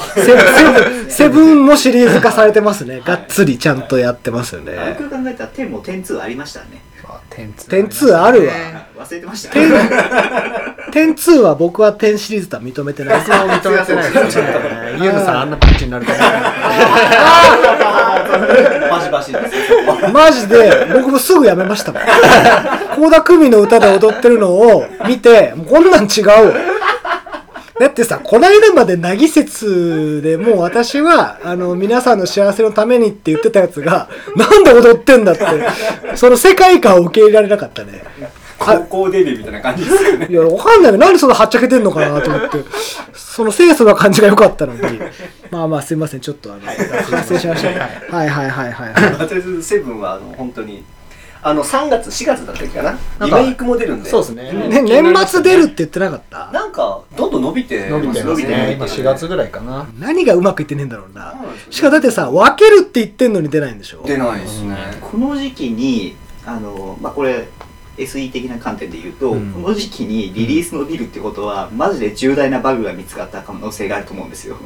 [1.08, 6.82] セブンもシリーズ化されてますね、がっつりちゃんとやってますよね、あよく考えたら10も10-2ありましたね
[7.34, 8.52] 点2点2あるわ。
[8.98, 9.52] 忘れてました。
[9.52, 9.68] 点
[10.92, 13.18] 点2は僕は点シリーズとは認めてない。
[13.18, 14.12] です認めてない。
[14.12, 14.44] ですね
[15.00, 16.18] ユーノさんあんなピッチになるから。
[19.10, 19.32] バシ
[20.12, 22.02] マジで僕もすぐやめましたもん。
[22.96, 26.28] 倖田來未の歌で踊ってるのを見てもうこんなん違う。
[26.28, 26.73] わ
[27.84, 35.44] だってさこないだまで凪説でもう私はあの皆さんの幸せのためにって言ってたやつがなんで踊ってんだって
[36.16, 38.02] その世界観を受け入れられなかったね
[38.58, 40.98] 高校デビューみたいな感じですよねいや、わかんないね。
[40.98, 42.64] なんでそんなはっちゃけてんのかなと思って。
[43.12, 45.00] その清楚な感じが良かったのに。
[45.50, 46.20] まあまあ、すいません。
[46.20, 48.16] ちょっとあの、失礼しました。
[48.16, 49.28] はいはいはいはいはい。
[49.28, 50.84] とりあえずセブンはあの本当に
[51.46, 52.98] あの3月4月だったっけかな？
[53.18, 54.08] なんかリメイクも出るんで。
[54.08, 54.50] そうですね。
[54.50, 56.50] ね、年末出るって言ってなかった？
[56.52, 58.72] なんかどんどん伸びて伸びてます伸ね。
[58.72, 59.86] 今4月ぐらいかな。
[59.98, 61.34] 何がうまくいってねえんだろうな。
[61.68, 64.02] しかもだってさ、分けるって言ってんのに出ないんでしょ？
[64.06, 64.76] 出ないですね。
[65.02, 67.46] この時期にあのまあこれ
[67.98, 69.52] SE 的な観点で言うと、うん。
[69.52, 74.56] この時期にリリース伸びるってことはマジで重大なバグが見つかった可能性があると思うんですよ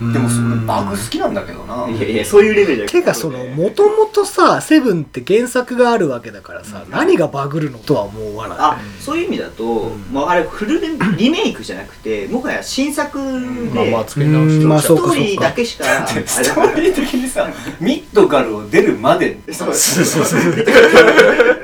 [0.00, 1.88] でもそれバグ好きなんだけどな。
[1.88, 8.58] いやいやそういうレベルじゃなくてかそのもともとさセブンって原作があるわけだからさ、何がバグるのとは思わない。
[8.60, 10.80] あそういう意味だと、まあ、あれフル
[11.16, 13.26] リメイクじゃなくてもはや新作で、
[13.74, 14.58] まあまあ作り直し。
[14.58, 17.48] てうんまあストーリーだけしかストーリー的にさ
[17.80, 19.38] ミッドガルを出るまで。
[19.52, 20.24] そうそうそう。
[20.24, 20.64] そ う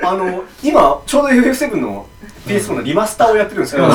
[0.02, 2.06] あの今ちょうど FF7 の
[2.46, 3.88] PS4 のリマスターをやってるんですけど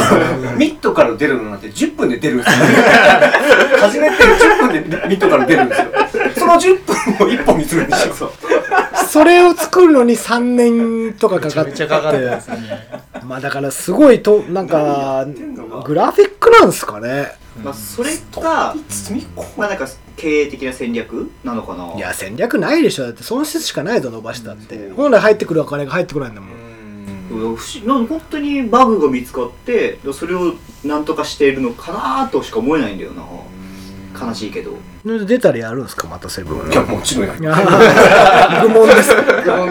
[0.58, 2.56] ミッドから出るのなんて10分で出るんですよ。
[3.80, 5.88] 初めて10分でミッドから出るんですよ。
[6.38, 6.84] その10
[7.18, 8.32] 分を1本にするんですよ。
[9.08, 11.72] それを作るのに3年とかかかって。
[11.72, 12.58] めちゃかかってますね。
[13.26, 15.26] まあだからすごいとなんか
[15.86, 17.34] グラフィックなんすかね。
[17.64, 18.76] まあそれか
[19.58, 21.94] まあなんか経営的な戦略なのかな。
[21.96, 23.04] いや戦略ないでしょ。
[23.04, 24.92] だって損失しかないぞ伸ばしたって。
[24.96, 26.50] 本来入ってくるお金が入ってこないんだもん
[27.86, 33.24] なんか本当にバグが見つかってそれをなんとかしているのかなとしか思えないんだよな。
[34.19, 34.71] 悲しいけど。
[35.04, 37.28] それで出たらやるんですかまたセブンいやもちろん。
[37.28, 37.34] や。
[38.63, 38.88] る 愚問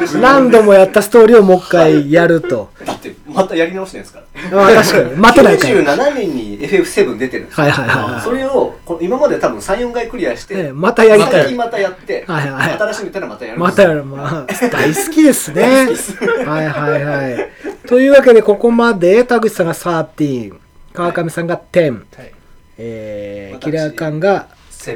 [0.00, 0.18] です。
[0.18, 2.70] 何度もやったストーリーをもう一回やると。
[2.85, 4.22] だってまたやり直してるんですか
[4.53, 4.70] ら。
[4.70, 5.16] あ確かに。
[5.16, 5.74] 待てないから。
[5.96, 7.64] 97年に FF7 出てるんですよ。
[7.64, 8.20] はいはいはいはい。
[8.22, 11.33] それをこの今まで多分34回クリアして、ええまたやりたい。
[11.33, 12.73] 最近またやって、はいはい。
[12.73, 15.62] 新しいの出たらまたやるまたやるまあ大好きですね。
[16.47, 17.51] はいはいはい。
[17.87, 20.55] というわけでここまで田口さんが13
[20.92, 22.33] 川上さんが10、はい。
[22.77, 24.94] えー、私キラーカンがセ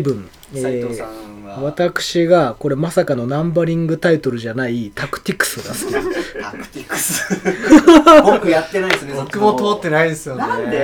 [0.00, 0.28] ブン。
[0.52, 7.40] 7、え斉藤さーんは私がこれまさかのナンバリングタイトルじゃないタクティクスが好きタクティクス。
[8.24, 10.40] 僕やってないですね僕も通ってないんですよね。
[10.46, 10.76] なんで？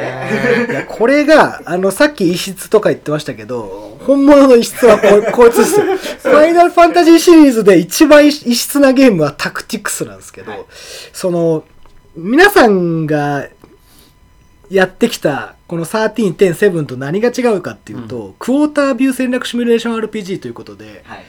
[0.70, 5.85] いやこれがあのさっき異質とか言ってましたけど本物の異質はこ こいつですよ。
[5.87, 10.66] ファイナルファンタジーシリーズで一番異質なゲームはタクティクスなんですけど、
[11.12, 11.64] その
[12.16, 13.46] 皆さんが
[14.70, 21.24] やってきたこの13.7と何が違うかっていうと、クォータービュー戦略シミュレーション RPG ということではい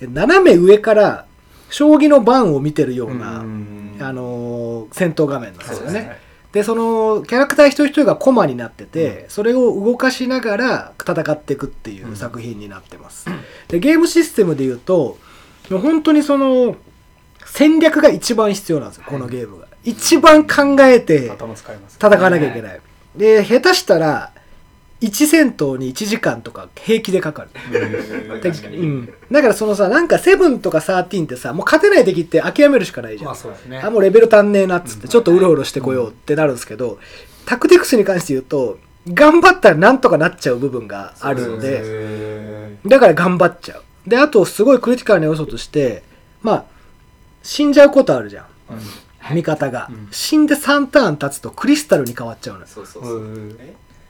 [0.00, 1.26] 斜め上から
[1.70, 6.18] 将棋の盤を見てるような、うんあのー戦闘画面なんですよね。
[6.52, 13.26] でそのキャラクター一人一人がコマになってて、それを動かしながら戦っていくっていう作品になってます。
[13.68, 15.18] でゲームシステムで言うと
[15.70, 16.76] 本当にその
[17.44, 19.66] 戦略が一番必要なんですよこのゲームが。
[19.84, 22.80] 一番考えて戦わなきゃいけない。
[23.16, 24.32] で下手したら
[25.00, 27.50] 1戦闘に1時間とか平気でかかる。
[28.40, 33.78] でうん、だからそのさなんか7とか13ってさもう勝てない敵って諦めるしかないじゃん、まあそうですね。
[33.78, 36.98] あもうレベル足んねえなっつってちょっとうろうろしてこようってなるんですけど、
[37.44, 43.82] タクティクスに関して言うと頑張ったらなんとかなっちゃう部分があるのでへだから頑張っちゃう。
[44.06, 46.02] であとすごいクリティカルな要素として
[46.42, 46.64] まあ
[47.42, 48.46] 死んじゃうことあるじゃん
[49.30, 50.08] 味方が、うん。
[50.10, 52.66] 死んで3ターン経つとクリスタルに変わっちゃうのよ。
[52.66, 53.16] そうそうーそう。
[53.18, 53.58] うん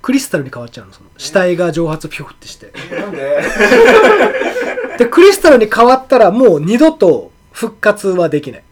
[0.03, 1.09] クリスタルに変わっちゃうのその。
[1.19, 2.73] 死体が蒸発ピュフってして。
[2.93, 3.43] なんで？
[4.99, 8.65] でクリスタルに変わったらもう二度と復活はできない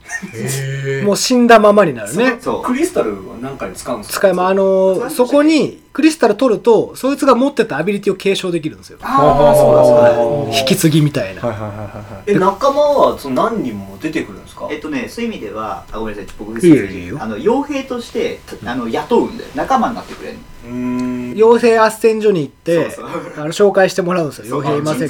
[1.05, 2.39] もう死んだままになるね。
[2.41, 2.63] そう。
[2.63, 4.19] クリスタルは何かに使うんですか？
[4.19, 8.99] 使いまあのそこにクリスタル取るとそいつが持ってたアビリティを継承できるんですよ。
[9.03, 11.43] ああそうだそうだはい引き継ぎみたいな。
[11.43, 12.23] はいはいはいはいはい。
[12.27, 14.69] え仲間はその何人も出てくるんですか？
[14.71, 16.35] えっとねそういう意味ではあごめんなさい。
[16.39, 17.19] 僕いいよいいよ。
[17.21, 20.39] あの傭兵としてたあの雇うんだよ仲間になってくれる。
[20.39, 22.97] の傭兵斡旋所に行って
[23.37, 24.63] あの紹介してもらうんですよ。
[24.63, 25.09] 傭兵いません。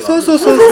[0.00, 0.62] かそうそうそうそ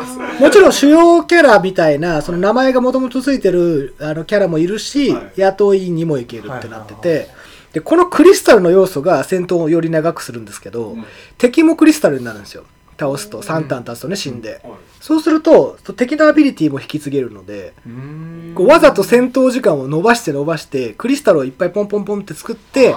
[0.00, 5.40] うもちろん主要キャラみたいなその名前がもともとついてるあのキャラもいるし、はい。
[5.40, 7.28] 雇いにもいけるってなってて、はい。
[7.74, 10.96] でこのクリスタルの要素が戦闘をより長くするんですけど、
[11.38, 12.64] 敵もクリスタルになるんですよ
[13.02, 14.72] 倒すと3ターン経つとね死んで、はい。
[15.00, 17.74] そうすると敵のアビリティも引き継げるので
[18.54, 22.94] こうわざと戦闘時間を伸ばして伸ばしてクリスタルをいっぱいポンポンポンって作って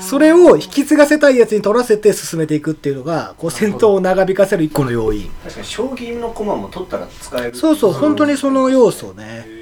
[0.00, 5.28] それを引き継がせたいやつに取らせて進めていくっていうのがこう戦闘を長引かせる一個の要因。
[5.42, 9.58] 確かに将棋の駒も取ったら使えるそうそう本当にその要素ね。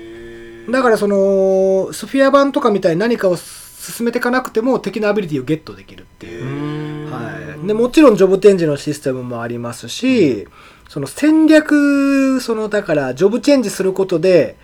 [0.68, 3.36] だからそのスフィア版とかみたいに何かを
[3.78, 7.10] 進めていかなくても敵のアビリティをゲットできるっていう。
[7.10, 10.48] はい、でもちろんジョブチェンジのシステムもありますし、
[10.88, 14.56] その戦略そのだからジョブチェンジすることで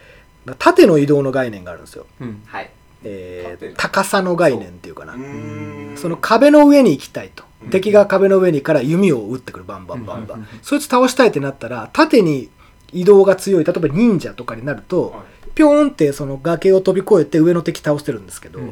[0.59, 2.43] 縦の移動の概念があるんですよ、うん。
[2.47, 2.71] はい。
[3.05, 3.75] えー縦。
[3.77, 5.15] 高さの概念っていうかな。
[5.15, 5.17] う。
[5.19, 5.97] ーん。
[5.97, 7.71] その壁の上に行きたいと、うん。
[7.71, 10.45] 敵が壁の上にから弓を撃ってくるバンバンバンバン、うん。
[10.45, 10.49] うん。
[10.51, 10.61] うん。
[10.63, 12.49] そいつ倒したいってなったら縦に
[12.93, 13.65] 移動が強い。
[13.65, 15.21] 例えば忍者とかになると、はい
[15.55, 18.63] ピョーンってその崖を飛び越えて上の敵倒してるんですけど、う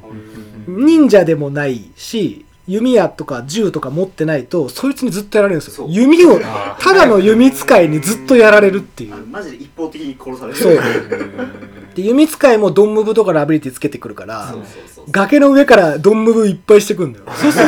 [0.70, 0.86] ん。
[0.86, 5.86] 忍者でもないし弓矢とか銃とか持ってないとそいつにずっとやられるんですよ。
[5.88, 6.38] 弓を
[6.78, 9.26] ただの弓使いにずっとやられるっていう。
[9.26, 10.58] マジで一方的に殺される。
[10.58, 10.78] そう。
[11.94, 14.54] で弓使いもドンムブとかのアビリティつけてくるから
[15.10, 17.24] 崖の上からドンムブいっぱいしてくんだよ。
[17.34, 17.64] そうする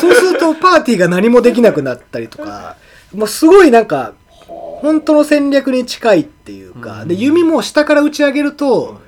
[0.00, 2.76] そうするとパーティーが何もできなくなったりとか
[3.14, 4.14] もうすごいなんか
[4.46, 9.00] 本当の戦略に近いっていうか、で弓も下から打ち上げると、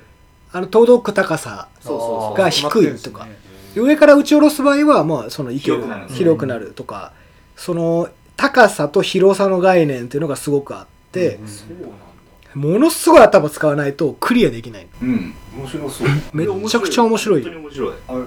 [0.51, 3.27] あの届く高さが低いとか、
[3.75, 6.07] 上から打ち下ろす場合はまあそのいける広くなる。
[6.09, 7.13] 広くなるとか、
[7.55, 11.39] その高さと広さの概念っていうのがすごくあって、
[12.53, 14.87] ものすごい頭使わないとクリアできない。
[15.01, 15.35] うん。
[15.55, 16.07] 面白そう。
[16.33, 17.43] めっちゃくちゃ面白い。
[17.43, 17.93] 本当に面白い。
[18.07, 18.25] あ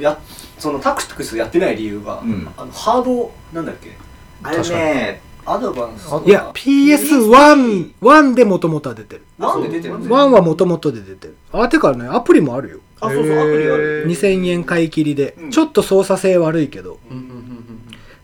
[0.00, 0.18] や
[0.58, 2.48] そのタクティクスやってない理由が、うん。
[2.56, 3.96] あのハードなんだっけ？
[4.42, 5.20] あれね
[5.52, 9.22] アドバンスいや PS1 1でもともとは出てる。
[9.38, 12.78] なんで出てるんです1はもともとで出てるあてかねアプリもあるよ。
[13.00, 15.50] あそうそうアプリある2000円買い切りで、うん。
[15.50, 16.98] ちょっと操作性悪いけど。
[17.10, 17.56] うんうんうん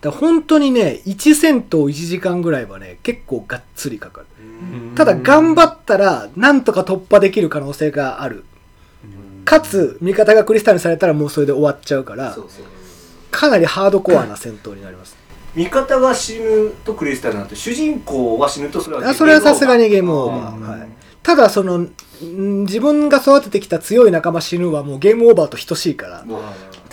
[0.02, 4.26] だから本当にね1戦闘1時間ぐらいはね結構がっつりかかる。
[4.40, 4.94] うん。
[4.94, 8.44] ただ頑張ったらなんとか突破できる可能性がある。
[9.46, 12.64] かつ味方がクリスタルにされたらもうそれで終わっちゃうからそうそう。
[13.30, 15.15] かなりハードコアな戦闘になります
[15.56, 20.88] 味方が死ぬとクリスタルになって主人公が死ぬとそれはあそれはさすがにゲームオーバあー、はい、
[21.22, 21.92] ただそのん
[22.64, 26.24] 自分が育ててきた強い仲間死ぬはもうゲームオーバーと等しいから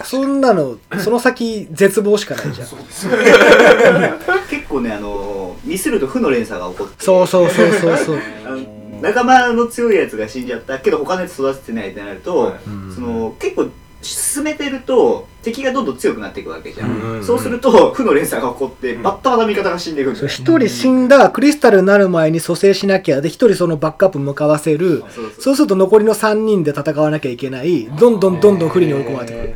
[0.04, 2.68] そんなの その先絶望しかないじゃん。
[4.50, 7.04] 結構ねあのミスると負の連鎖が起こって。
[7.04, 8.18] そうそうそうそうそう。
[9.02, 12.54] 仲間の強いやつが死んじゃったけど他のやつ育ててないってなると、はい。
[12.96, 13.68] その結構
[14.04, 20.14] 進めてると敵がどんどん強くなっていくわけじゃん、うんそうすると負の連鎖が起こってバッタバタ味方が死んでいくん。
[20.14, 25.00] だ一人死んだクリスタルになる前に蘇生しなきゃで一人そのバックアップ向かわせる。
[25.00, 25.56] そうそうそう。
[25.56, 27.86] すると残りの3人で戦わなきゃいけない。
[27.86, 29.38] どんどんどんどん不利に追い込まれてく。
[29.38, 29.56] る、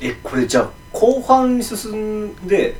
[0.00, 2.76] えこれじゃあ後半に進んで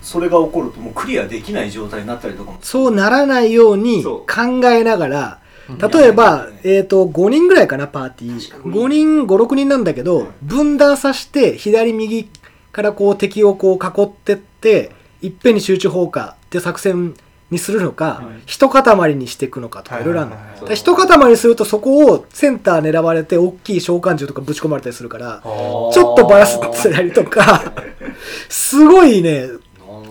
[0.00, 2.58] それが起こるともうクリアできない状態になったりとかも。
[2.62, 4.24] そうならないように考
[4.64, 5.38] えながら
[5.76, 8.50] 例えば、えー、と5人ぐらいかなパーティー。
[8.50, 8.74] 確かに。
[8.74, 12.28] 5人56人なんだけど分断させて左右
[12.72, 17.14] からこう敵をこう囲ってっていっぺんに集中放火って作戦
[17.50, 20.04] にするのか、一塊にしていくのかとかい。
[20.04, 20.30] ろいろある
[20.66, 27.72] の、一塊にするとそこをセンター狙われて大きい召喚獣とかぶち込まれたりするからちょっとバラすってたりとか
[28.50, 29.48] すごいね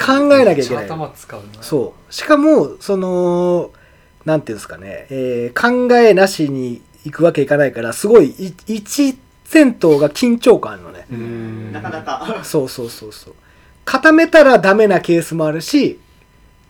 [0.04, 0.86] 考えなきゃいけない。
[0.86, 2.13] 頭使うなそう。
[2.13, 3.72] しかもその
[4.27, 11.05] なんていうんですかね、えー考えなしに行くわけいかないからすごいい一戦闘が緊張感あるのね。
[11.09, 11.71] うん。
[11.71, 12.41] なかなか。
[12.43, 13.35] そうそうそうそう。
[13.85, 15.97] 固めたらダメなケースもあるし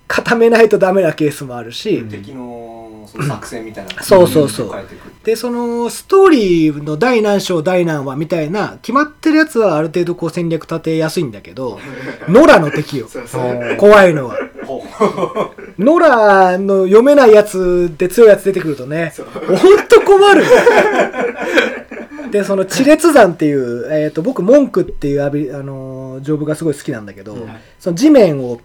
[0.08, 4.72] 固めないとダメなケースもあるし、敵のその作戦みたいなそうそうそう。
[4.72, 11.82] 変えていくでそのストーリーの第何章第何話みたいな決まってるやつはある程度こう戦略立てやすいんだけど
[12.30, 13.10] 野良の敵よ。
[13.78, 14.38] 怖いのは。
[14.66, 14.86] ほ
[15.78, 19.14] 野良の読めないやつで強いやつ出てくるとね
[19.46, 20.46] ほんと困る
[22.32, 27.38] でその地列山っていう、えー、と僕文句っていうアビあのージョブがすごい好きなんだけど、
[27.80, 28.62] その地面を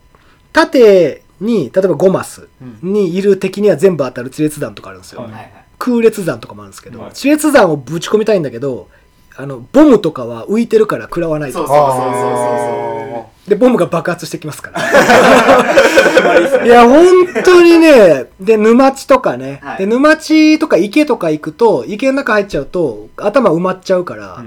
[0.53, 2.47] 縦に例えば5マス
[2.83, 7.13] にいる敵には全部当たる地列弾とかあるんですよ、はいはい空列弾とかもあるんですけど、はい。
[7.13, 8.89] 地列弾をぶち込みたいんだけど
[9.35, 11.59] あのボムとかは浮いてるから食らわないと。
[11.59, 14.81] そうそうそうそうそうでボムが爆発してきますから。
[16.65, 17.05] いや本
[17.45, 19.79] 当にねで沼地とかね、はい。
[19.79, 24.45] で沼地とか池とか行くと池の中入っちゃうと頭埋まっちゃうから、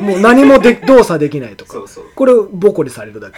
[0.00, 1.74] もう何もで 動作できないとか。
[1.74, 2.04] そうそう。
[2.16, 3.36] これボコにされるだけ。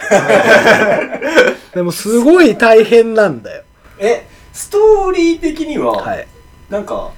[1.75, 3.63] でもすごい大変なんだよ。
[3.99, 6.27] えストーリー的には、はい。
[6.71, 7.11] なんか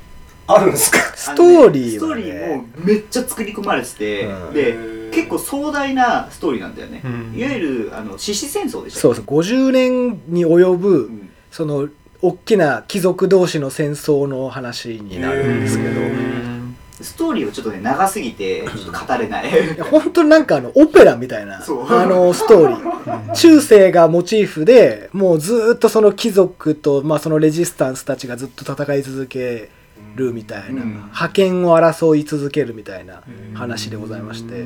[0.48, 1.00] あるんですか？
[1.16, 4.54] ストーリーはストーリーねもめっちゃ作り込まれてて、うん。
[4.54, 7.34] で結構壮大なストーリーなんだよね、うん。
[7.38, 11.30] いわゆるあの獅子戦争でしょそうそう50年に及ぶ、ん。
[11.52, 11.90] その
[12.22, 16.02] 大きな貴族同士の戦争の話になるんですけど、
[17.02, 19.50] ストーリーはちょっとね長すぎてちょっと語れない。
[19.50, 21.60] いや本当になんかあのオペラみたいなあ
[22.06, 23.34] のストーリー。
[23.34, 29.70] 中世がモチーフでもうずーっとその貴族と、まあ、そのレジスタンスたちがずっと戦い続け
[30.16, 31.10] るみたいな、うん。
[31.12, 34.66] 覇権を争い続けるみたいな話でございまして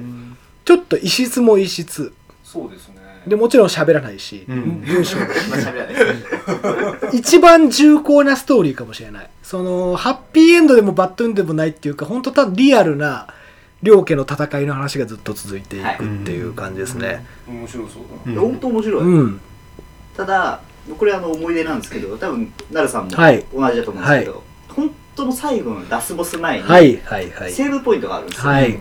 [0.65, 2.13] ちょっと異質も異質。
[2.43, 3.01] そうですね。
[3.27, 4.81] でもちろん喋らないし、ん。
[4.81, 5.25] 文章も
[7.13, 9.29] 一番重厚なストーリーかもしれない。
[9.43, 13.27] そのハッピーエンドでもバッドエンドでもないっていうか本当たリアルな
[13.83, 17.25] 両家の戦いの話がずっと続いていくっていう感じですね。
[17.47, 18.03] 面白そう。
[18.25, 19.41] だな本当面白い、うん、
[20.15, 20.61] ただ
[20.97, 23.45] これあの思い出なんですけど多分奈良さんもはい。
[23.53, 24.43] 同じだと思うんですけど、本
[25.21, 27.51] 当の最後のラスボス前に、はいはいはい。
[27.51, 28.79] セーブポイントがあるんですよ、はい。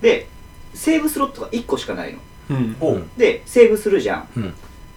[0.00, 0.26] で
[0.74, 2.18] セーブスロットが1個しかないの。
[2.50, 3.10] うん。
[3.16, 4.28] でセーブするじゃん。
[4.36, 4.54] うん。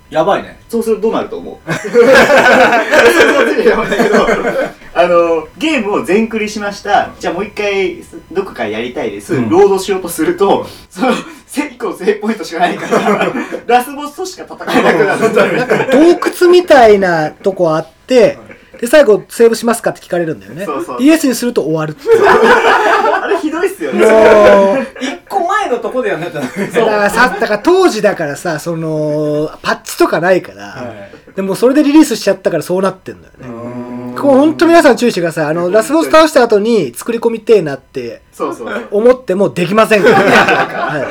[0.09, 0.59] やばいね。
[0.69, 1.57] そうするとどうなると思う？
[1.65, 3.63] け
[4.09, 4.27] ど
[4.95, 7.11] あのゲームを全クリしました。
[7.19, 9.49] じゃあもう一回どこかやりたいです、うん。
[9.49, 13.31] ロードしようとするとその1個セーブポイントしかないから
[13.65, 15.05] ラスボスとしか戦えなく
[15.35, 15.57] なる。
[15.57, 18.37] なんか洞窟みたいなとこあって、
[18.83, 20.65] で、最後セーブしますかって聞かれるんだよね。
[20.65, 22.19] そうそうイエスにすると終わるっていう。
[22.27, 33.47] あれひどいっすよねもう、一個前のとこでやんないとダメだからさ、だから当時だからさ、その、パッチとかないから、はいでもそれでリリースしちゃったからそうなってんだよね。
[33.47, 35.45] うんこう本当皆さん注意してください。
[35.47, 40.29] あの、ラスボス倒した後に作り込みてえなってそうそうそう思ってもできませんから ね。
[40.29, 41.07] は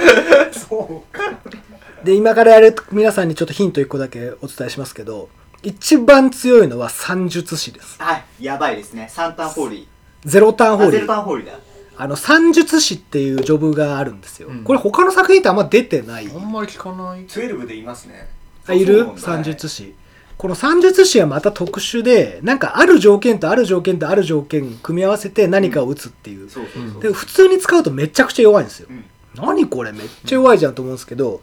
[0.53, 0.55] い。
[0.57, 1.23] そうか
[2.05, 5.29] で、今からやる皆さんにちょっとヒント1個だけお伝えしますけど、
[5.63, 8.03] 一番強いのは三術師です。
[8.03, 9.09] はいやばいですね。
[9.09, 9.89] 三ターンホーリ
[10.25, 10.89] ゼロターンー。
[10.89, 11.53] あゼロタホーンホーリーだ。
[11.97, 14.49] あの、三術師っていうジョブがあるんですよ。
[14.49, 14.65] うん。
[14.65, 16.29] これ他の作品ってあんま出てない。
[16.35, 17.27] あんまり聞かない。
[17.27, 18.29] 12でいますね。
[18.67, 19.07] あ、いる？
[19.17, 19.95] 三術師。
[20.39, 26.51] この三術師はまた特殊で、なんかある条件とある条件とある条件組み合わせて何かを打つっていう。
[26.51, 27.03] そうそうそう。
[27.03, 28.89] で、普通に使うとめちゃくちゃ弱いんですよ。
[28.91, 29.05] うん。
[29.37, 29.93] 何これ？
[29.93, 31.41] めっちゃ弱いじゃんと思うんですけど、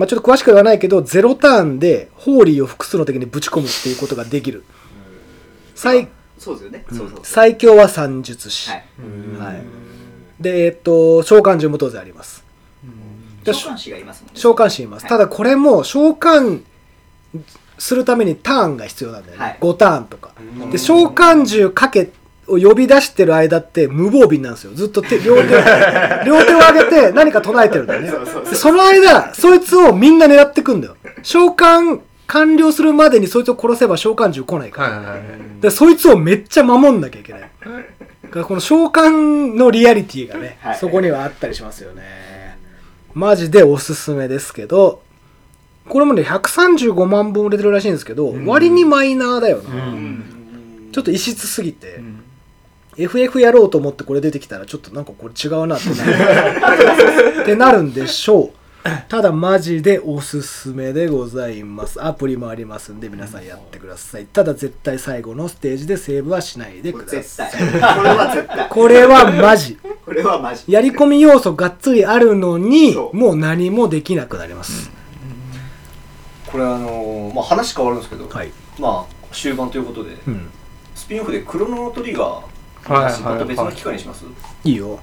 [0.00, 4.64] まあちょっと詳しくは言わないけど、ゼロターンでホーリーを複数の敵にぶち込むっていうことができる。
[5.74, 8.70] 最そうですよねそうそうそう最強は三術師。
[8.70, 8.84] はい
[9.38, 9.62] はい
[10.40, 12.42] で、えっと、召喚獣も当然あります。
[13.44, 15.02] で召喚師がいますもんね召喚師います。
[15.02, 16.62] はいただこれも召喚
[17.76, 19.44] するためにターンが必要なんだよね。
[19.44, 20.32] はい5ターンとか。
[20.38, 22.10] うんで、召喚獣かけ
[22.46, 24.72] を呼び出してる間って無防備なんですよ。
[24.74, 25.42] ずっと手、両手、
[26.26, 28.12] 両手を上げて何か唱えてるんだよね。
[28.52, 30.96] その間、そいつをみんな狙ってくんだよ。
[31.22, 34.88] 召喚完了するまでにそいつを殺せば召喚獣来ないから。
[34.88, 35.20] はいはいはい
[35.60, 37.42] で、そいつをめっちゃ守んなきゃいけない。
[37.42, 42.02] だからこの召喚のリアリティがね、はいそこにはあったりしますよね。
[43.14, 45.02] マジでおすすめですけど、
[45.88, 49.74] これもね、135万本売れてるらしいんですけど、割にマイナーだよな。
[49.74, 50.24] うん
[50.92, 52.00] ちょっと異質すぎて、
[52.96, 56.04] FF やろうと思ってこれ出てきたら、ちょっとなんかこれ違うなってな
[56.74, 58.60] る ってなるんでしょう。
[59.10, 62.02] ただマジでおすすめでございます。
[62.02, 64.24] アプリもありますんで皆さんやってください。
[64.24, 67.50] ただ絶対最後のステージでセーブはしないでくだ絶さい。
[67.52, 67.60] 対
[67.96, 69.78] これは絶対これはマジ。
[70.06, 74.90] これはマジやり込み要素がっつりあるのに、もう何もできなくなります。
[76.50, 78.50] これあのーまあ話変わるんですけど、はい。
[78.78, 80.48] まあ終盤ということでうん。
[80.94, 82.40] スピンオフでクロノトリガー
[82.84, 84.24] はいはいまた別の機会にします、
[84.64, 84.98] いいよ。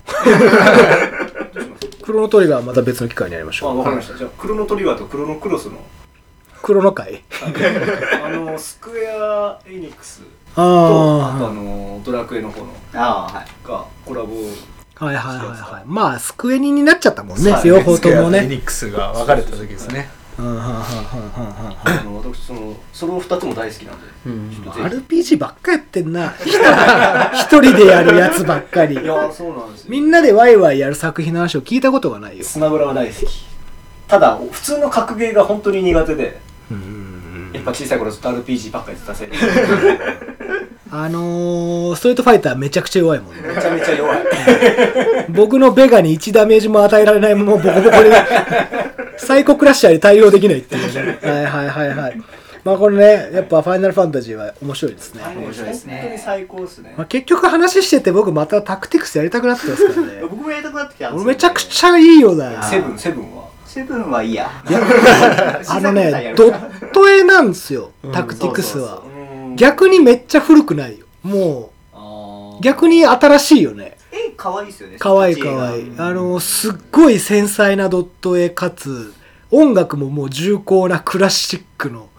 [2.01, 3.77] クロノトリガーはまた別の機会にやりましあょう。
[3.79, 5.77] わかりましたじゃあクロノトリガーとクロノクロスの？
[6.61, 7.23] クロノ会
[8.23, 10.55] あのスクエア・エニックスとあ
[11.37, 14.33] とああのドラクエの方のああはいがコラボ
[14.99, 15.05] あ。
[15.05, 15.83] はいはいはいはい。
[15.85, 17.53] まあ、スクエニになっちゃったもんね。
[17.63, 18.47] 両方ともエね。
[18.47, 20.09] ニックスが分かれた時ですね
[20.39, 26.33] あの私そのその2つも大好きなんで、うん RPG ばっかやってんな。
[27.33, 29.05] 一人でやるやつばっかりい。
[29.05, 32.43] やそうなんですよみんなでワイワイやる作品の話を聞いたことがないよ。
[32.43, 33.45] スマブラは大好き
[34.07, 36.39] ただ普通の格ゲーが本当に苦手で
[36.71, 37.06] うん
[37.53, 39.37] やっぱ小さい頃ずっと RPG ばっかりやってたせいで
[40.89, 43.41] あのー、ストリートファイターめちゃくちゃ弱いもんね。
[43.41, 44.19] めちゃめちゃ弱い
[45.29, 48.11] 僕のベガに1ダメージも与えられないままボコボコで、
[49.17, 51.19] サイコクラッシャーに対応できないっていうね。
[51.21, 52.21] はいはいはいはい。
[52.63, 55.23] まあこれね、やっぱファイナルファンタジーは面白いですね。
[55.35, 60.19] 面白いですね本当に最高ですねまあ、結局話してて僕またタクティクスやりたくなってますからね。
[60.21, 62.63] 僕もやりたくなってきたんですよ俺めちゃくちゃいいよな。
[62.63, 63.46] セブンセブンは
[63.77, 64.49] セブンはいいや
[65.69, 69.03] あのね、ドット絵なんですよ、タクティクスは。
[69.55, 71.05] 逆逆にめっちゃ古くないよ。
[71.21, 73.97] もう、逆に新しいよね。
[74.11, 75.91] 絵可愛いですよねかわいいかわいい。
[75.97, 79.13] あの、すっごい繊細なドット絵かつ、
[79.51, 82.09] 音楽ももう重厚なクラシックの、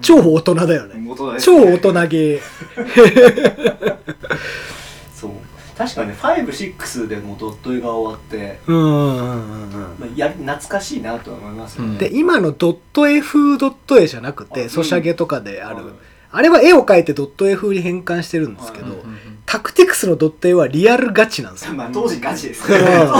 [0.00, 1.00] 超大人だよね。
[1.00, 3.96] 元々超大人ゲー。
[5.78, 11.98] 確かね56でもドット絵が終わって、うんうんうんうんまあ、や懐かしいなとは思いますよね、うん。
[11.98, 15.76] で、今のドット絵風ドット絵じゃなくて、あソシャゲとかである。
[15.76, 15.94] はい。
[16.32, 18.96] あれは絵を描いてドット絵風に変換してるんですけどはい、
[19.46, 21.74] タクティクスのドット絵はリアルガチなんですよ。
[21.74, 22.76] まあ当時ガチですね。
[22.76, 22.84] うん。
[22.84, 23.14] ド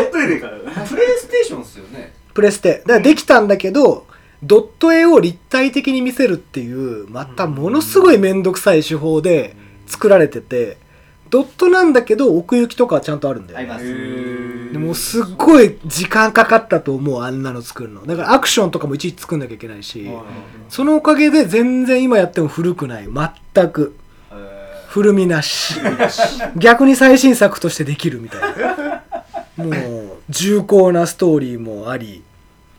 [0.00, 0.58] ット絵でから。
[0.84, 2.12] プレイステーションっすよね。
[2.34, 2.78] プレステ。
[2.80, 4.06] だからできたんだけど、
[4.42, 9.56] ドット絵を立体的に見せるっていう、またものすごいめんどくさい手法で
[9.86, 10.76] 作られてて、
[11.30, 13.74] ドットなんだけど奥行きとかはちゃんとあるんだよね。
[13.74, 18.06] ありますでもすっごい時間かかったと思う、あんなの作るの。
[18.06, 20.08] だからアクションとかもいちいち作んなきゃいけないし、
[20.68, 23.08] そのおかげで全然今やっても古くない。
[23.54, 23.96] 全く。
[24.88, 25.74] 古みなし。
[26.56, 29.64] 逆に最新作としてできるみたいな。
[29.64, 32.22] もう、重厚なストーリーもあり、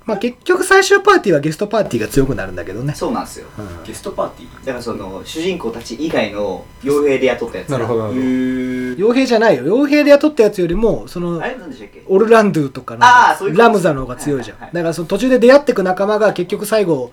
[0.10, 2.94] まあ結局最終パーティーはゲストパーティーが強くなるんだけどね。
[2.94, 3.48] そうなんですよ。
[3.58, 3.84] うん。
[3.84, 4.66] ゲストパーティー。
[4.66, 7.78] だからその主人公たち以外の傭兵で雇ったやつが。
[7.78, 8.02] なるほど。
[8.04, 9.64] なるほど傭兵じゃないよ。
[9.64, 12.04] 傭兵で雇ったやつよりもそのあれなんでしたっけ？
[12.08, 17.12] オルランドゥとかのあーそういうことラムザの方が強いじゃん、はいはいだからその途中で出会ってく仲間が結局最後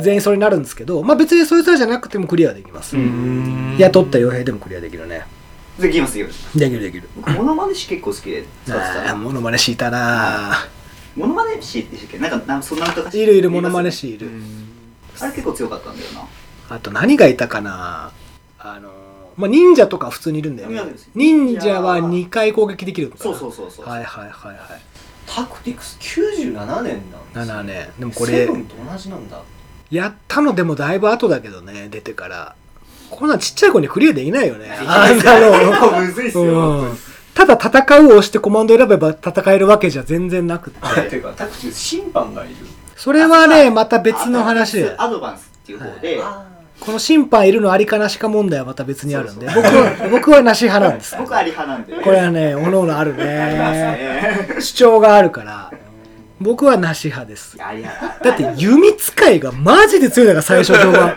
[0.00, 3.76] 全員それになるんですけどまあ別にそいつらじゃなくてもクリアできます、うん。
[3.78, 5.24] 雇った傭兵でもクリアできるね。
[5.78, 7.08] できますよできるできる。
[7.16, 9.08] 僕モノマネ師結構好きで使ってた。
[9.08, 10.52] ああモノマネ敷いたな
[11.16, 14.30] モノマネ師ってしたっけなんかなんそんなのとかいるいるモノマネ師いる。
[15.20, 16.26] あれ結構強かったんだよな。
[16.70, 18.12] あと何がいたかな。
[18.58, 18.90] あの
[19.36, 20.82] まあ忍者とか普通にいるんだよね。
[21.14, 24.58] 忍者は2回攻撃できるそうそうそうそうはいはいはいはい。
[25.26, 27.00] タクティクス97年
[27.34, 27.88] なんです7年。
[27.98, 29.42] でもここれれセブンと同じなんだ。
[29.90, 32.54] やったのでもだいぶ後だけどね出てから。
[33.10, 34.70] こんなんちっちゃい子にクリアできないよね。
[34.86, 35.50] あんなの。
[35.58, 36.44] 結構むずいっすよ。
[36.44, 36.98] うん
[37.34, 41.10] ただ戦うを押してコマンド選べば戦えるわけじゃ全然なくって。
[41.10, 42.54] ていうかタク審判がいる。
[42.96, 44.94] それはねまた別の話で。
[44.98, 46.20] アドバンスっていう方で、
[46.80, 49.46] この審判いるのありかなしか問題はまた別にあるんで。
[49.46, 51.16] 僕は僕はなし派なんです。
[51.16, 53.24] 僕はアリ派なんでこれはねおのおのあるね。
[53.24, 54.56] ね。
[54.60, 55.72] 主張があるから。
[56.40, 57.56] 僕はなし派です。
[57.56, 61.16] だって弓使いがマジで強いんだから最初序盤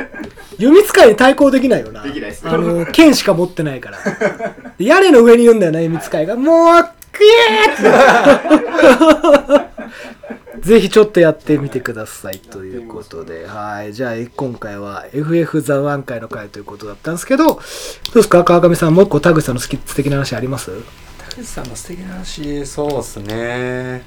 [0.58, 2.02] 弓使いに対抗できないよな。
[2.02, 3.98] できないっすあの剣しか持ってないから。
[3.98, 6.36] で屋根の上にいるんだよな弓使いが。
[6.36, 9.76] もうクエーって。
[10.66, 13.94] ぜひちょっとやってみてくださいということで、はい。
[13.94, 18.42] じゃあ、今回は FF ザワン会の会ということだったんですけど、どうですか？
[18.42, 20.72] 川上さん、もう一個田口さんの好き素敵な話あります？
[21.18, 24.02] 田口さんの素敵な話そうですね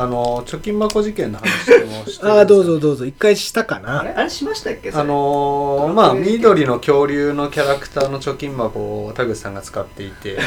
[0.00, 1.46] あの貯金箱事件の話
[1.84, 3.04] もしてああ、どうぞどうぞ。
[3.04, 4.00] 一回したかな。
[4.00, 4.30] あれ？
[4.30, 4.90] しましたっけ？
[4.92, 10.38] あのーまあ緑の恐竜のキャラクターの貯金箱を田口さんが使っていて。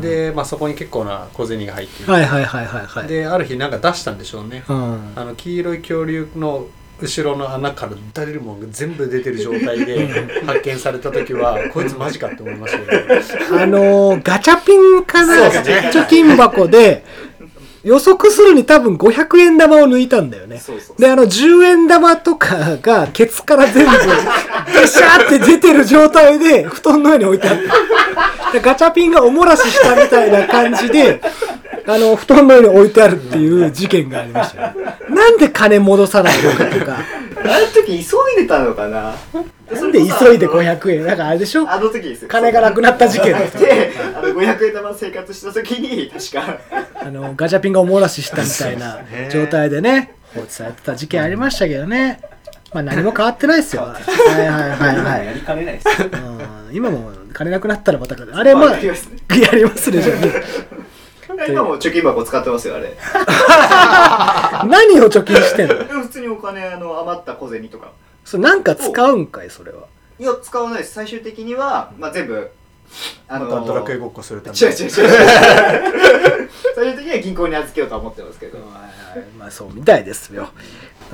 [0.00, 3.08] で、まあ、そこに結構な小銭が入っていて、はいはいはいはいはい。
[3.08, 5.12] である日なんか出したんでしょうね、うん。
[5.16, 6.66] あの黄色い恐竜の
[7.00, 10.06] 後ろの穴から出れるものが全部出てる状態で
[10.44, 13.58] 発見された時はこいつマジかって思いましたけど。
[13.58, 15.90] あのーガチャピンかな、ね。
[15.92, 17.04] 貯金箱で、
[17.82, 20.58] 予測するに多分500円玉を抜いたんだよね。
[20.58, 23.90] そうそうで、あの、10円玉とかが、ケツから全部、
[24.74, 28.52] ベシャーって出てる状態で、布団の上に置いてあった。
[28.52, 31.20] でガチャピンがおもらししたみたいな感じで、
[31.86, 34.72] あの、布団の上に置いてあるっていう事件がありましたよ。
[35.08, 36.98] なんで金戻さないのかとか、
[37.42, 39.14] あの時急いでたのかな？
[39.72, 41.68] なんで急いで500円、なんかあれでしょ？
[41.70, 42.28] あの時ですよ。
[42.28, 43.32] 金がなくなった事件。
[43.32, 46.58] だであの500円玉生活した時に確か。
[47.02, 48.98] あのガチャピンがおもらししたみたいな
[49.30, 52.20] 状態でね放置されてた事件ありましたけどね。
[52.72, 53.82] まあ何も変わってないですよ。
[53.82, 56.08] はいはいはいはい、やりかねないですよ。
[56.68, 59.18] うん、今も金なくなったらまたあれまあやりますね。
[59.40, 60.14] やりますねじゃ
[61.48, 62.96] 今も貯金箱使ってますよあれ。
[63.02, 65.74] あ 何を貯金してんの？
[66.10, 67.92] 通にお金あの余った小銭とか。
[68.24, 69.86] それなんか使うんかいそれは。
[70.18, 70.94] いや使わないです。
[70.94, 72.50] 最終的には、まあ、全部
[73.28, 74.58] あまたドラクエごっこするため。
[74.58, 74.86] 違う違う違う。
[74.86, 78.58] 違 う最終的には銀行に預けようとは思ってますけど。
[79.38, 80.50] まあそうみたいですよ。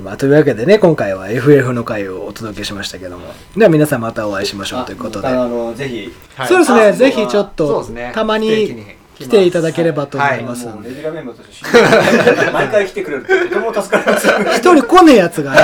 [0.02, 3.32] まあ、というわけでね今回は FF の回をお届けしましたけども。
[3.56, 5.28] では皆さんまたお会いしましょうということで。
[5.28, 6.12] あのぜひ。
[6.34, 8.12] はいそうですねあぜひちょっとそうですね。
[8.14, 10.72] たまに来ていただければと思いますんで。
[10.72, 14.28] もうレギュラーメンバーとして 毎回来てくれるととても助かります。
[14.58, 15.58] 一人来ねえやつがね。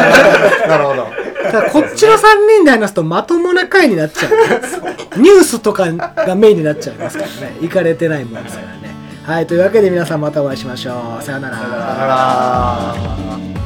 [0.69, 1.07] なるほど。
[1.45, 5.21] だからこっちの3人で話すとまともな回になっちゃう。
[5.21, 7.57] ニュースとかがメインになっちゃいますからね。
[7.61, 8.95] 行かれてないもんですからね。
[9.27, 11.23] はいというわけで皆さんまたお会いしましょう。
[11.23, 11.57] さようなら。
[11.59, 13.39] あら。
[13.59, 13.62] ー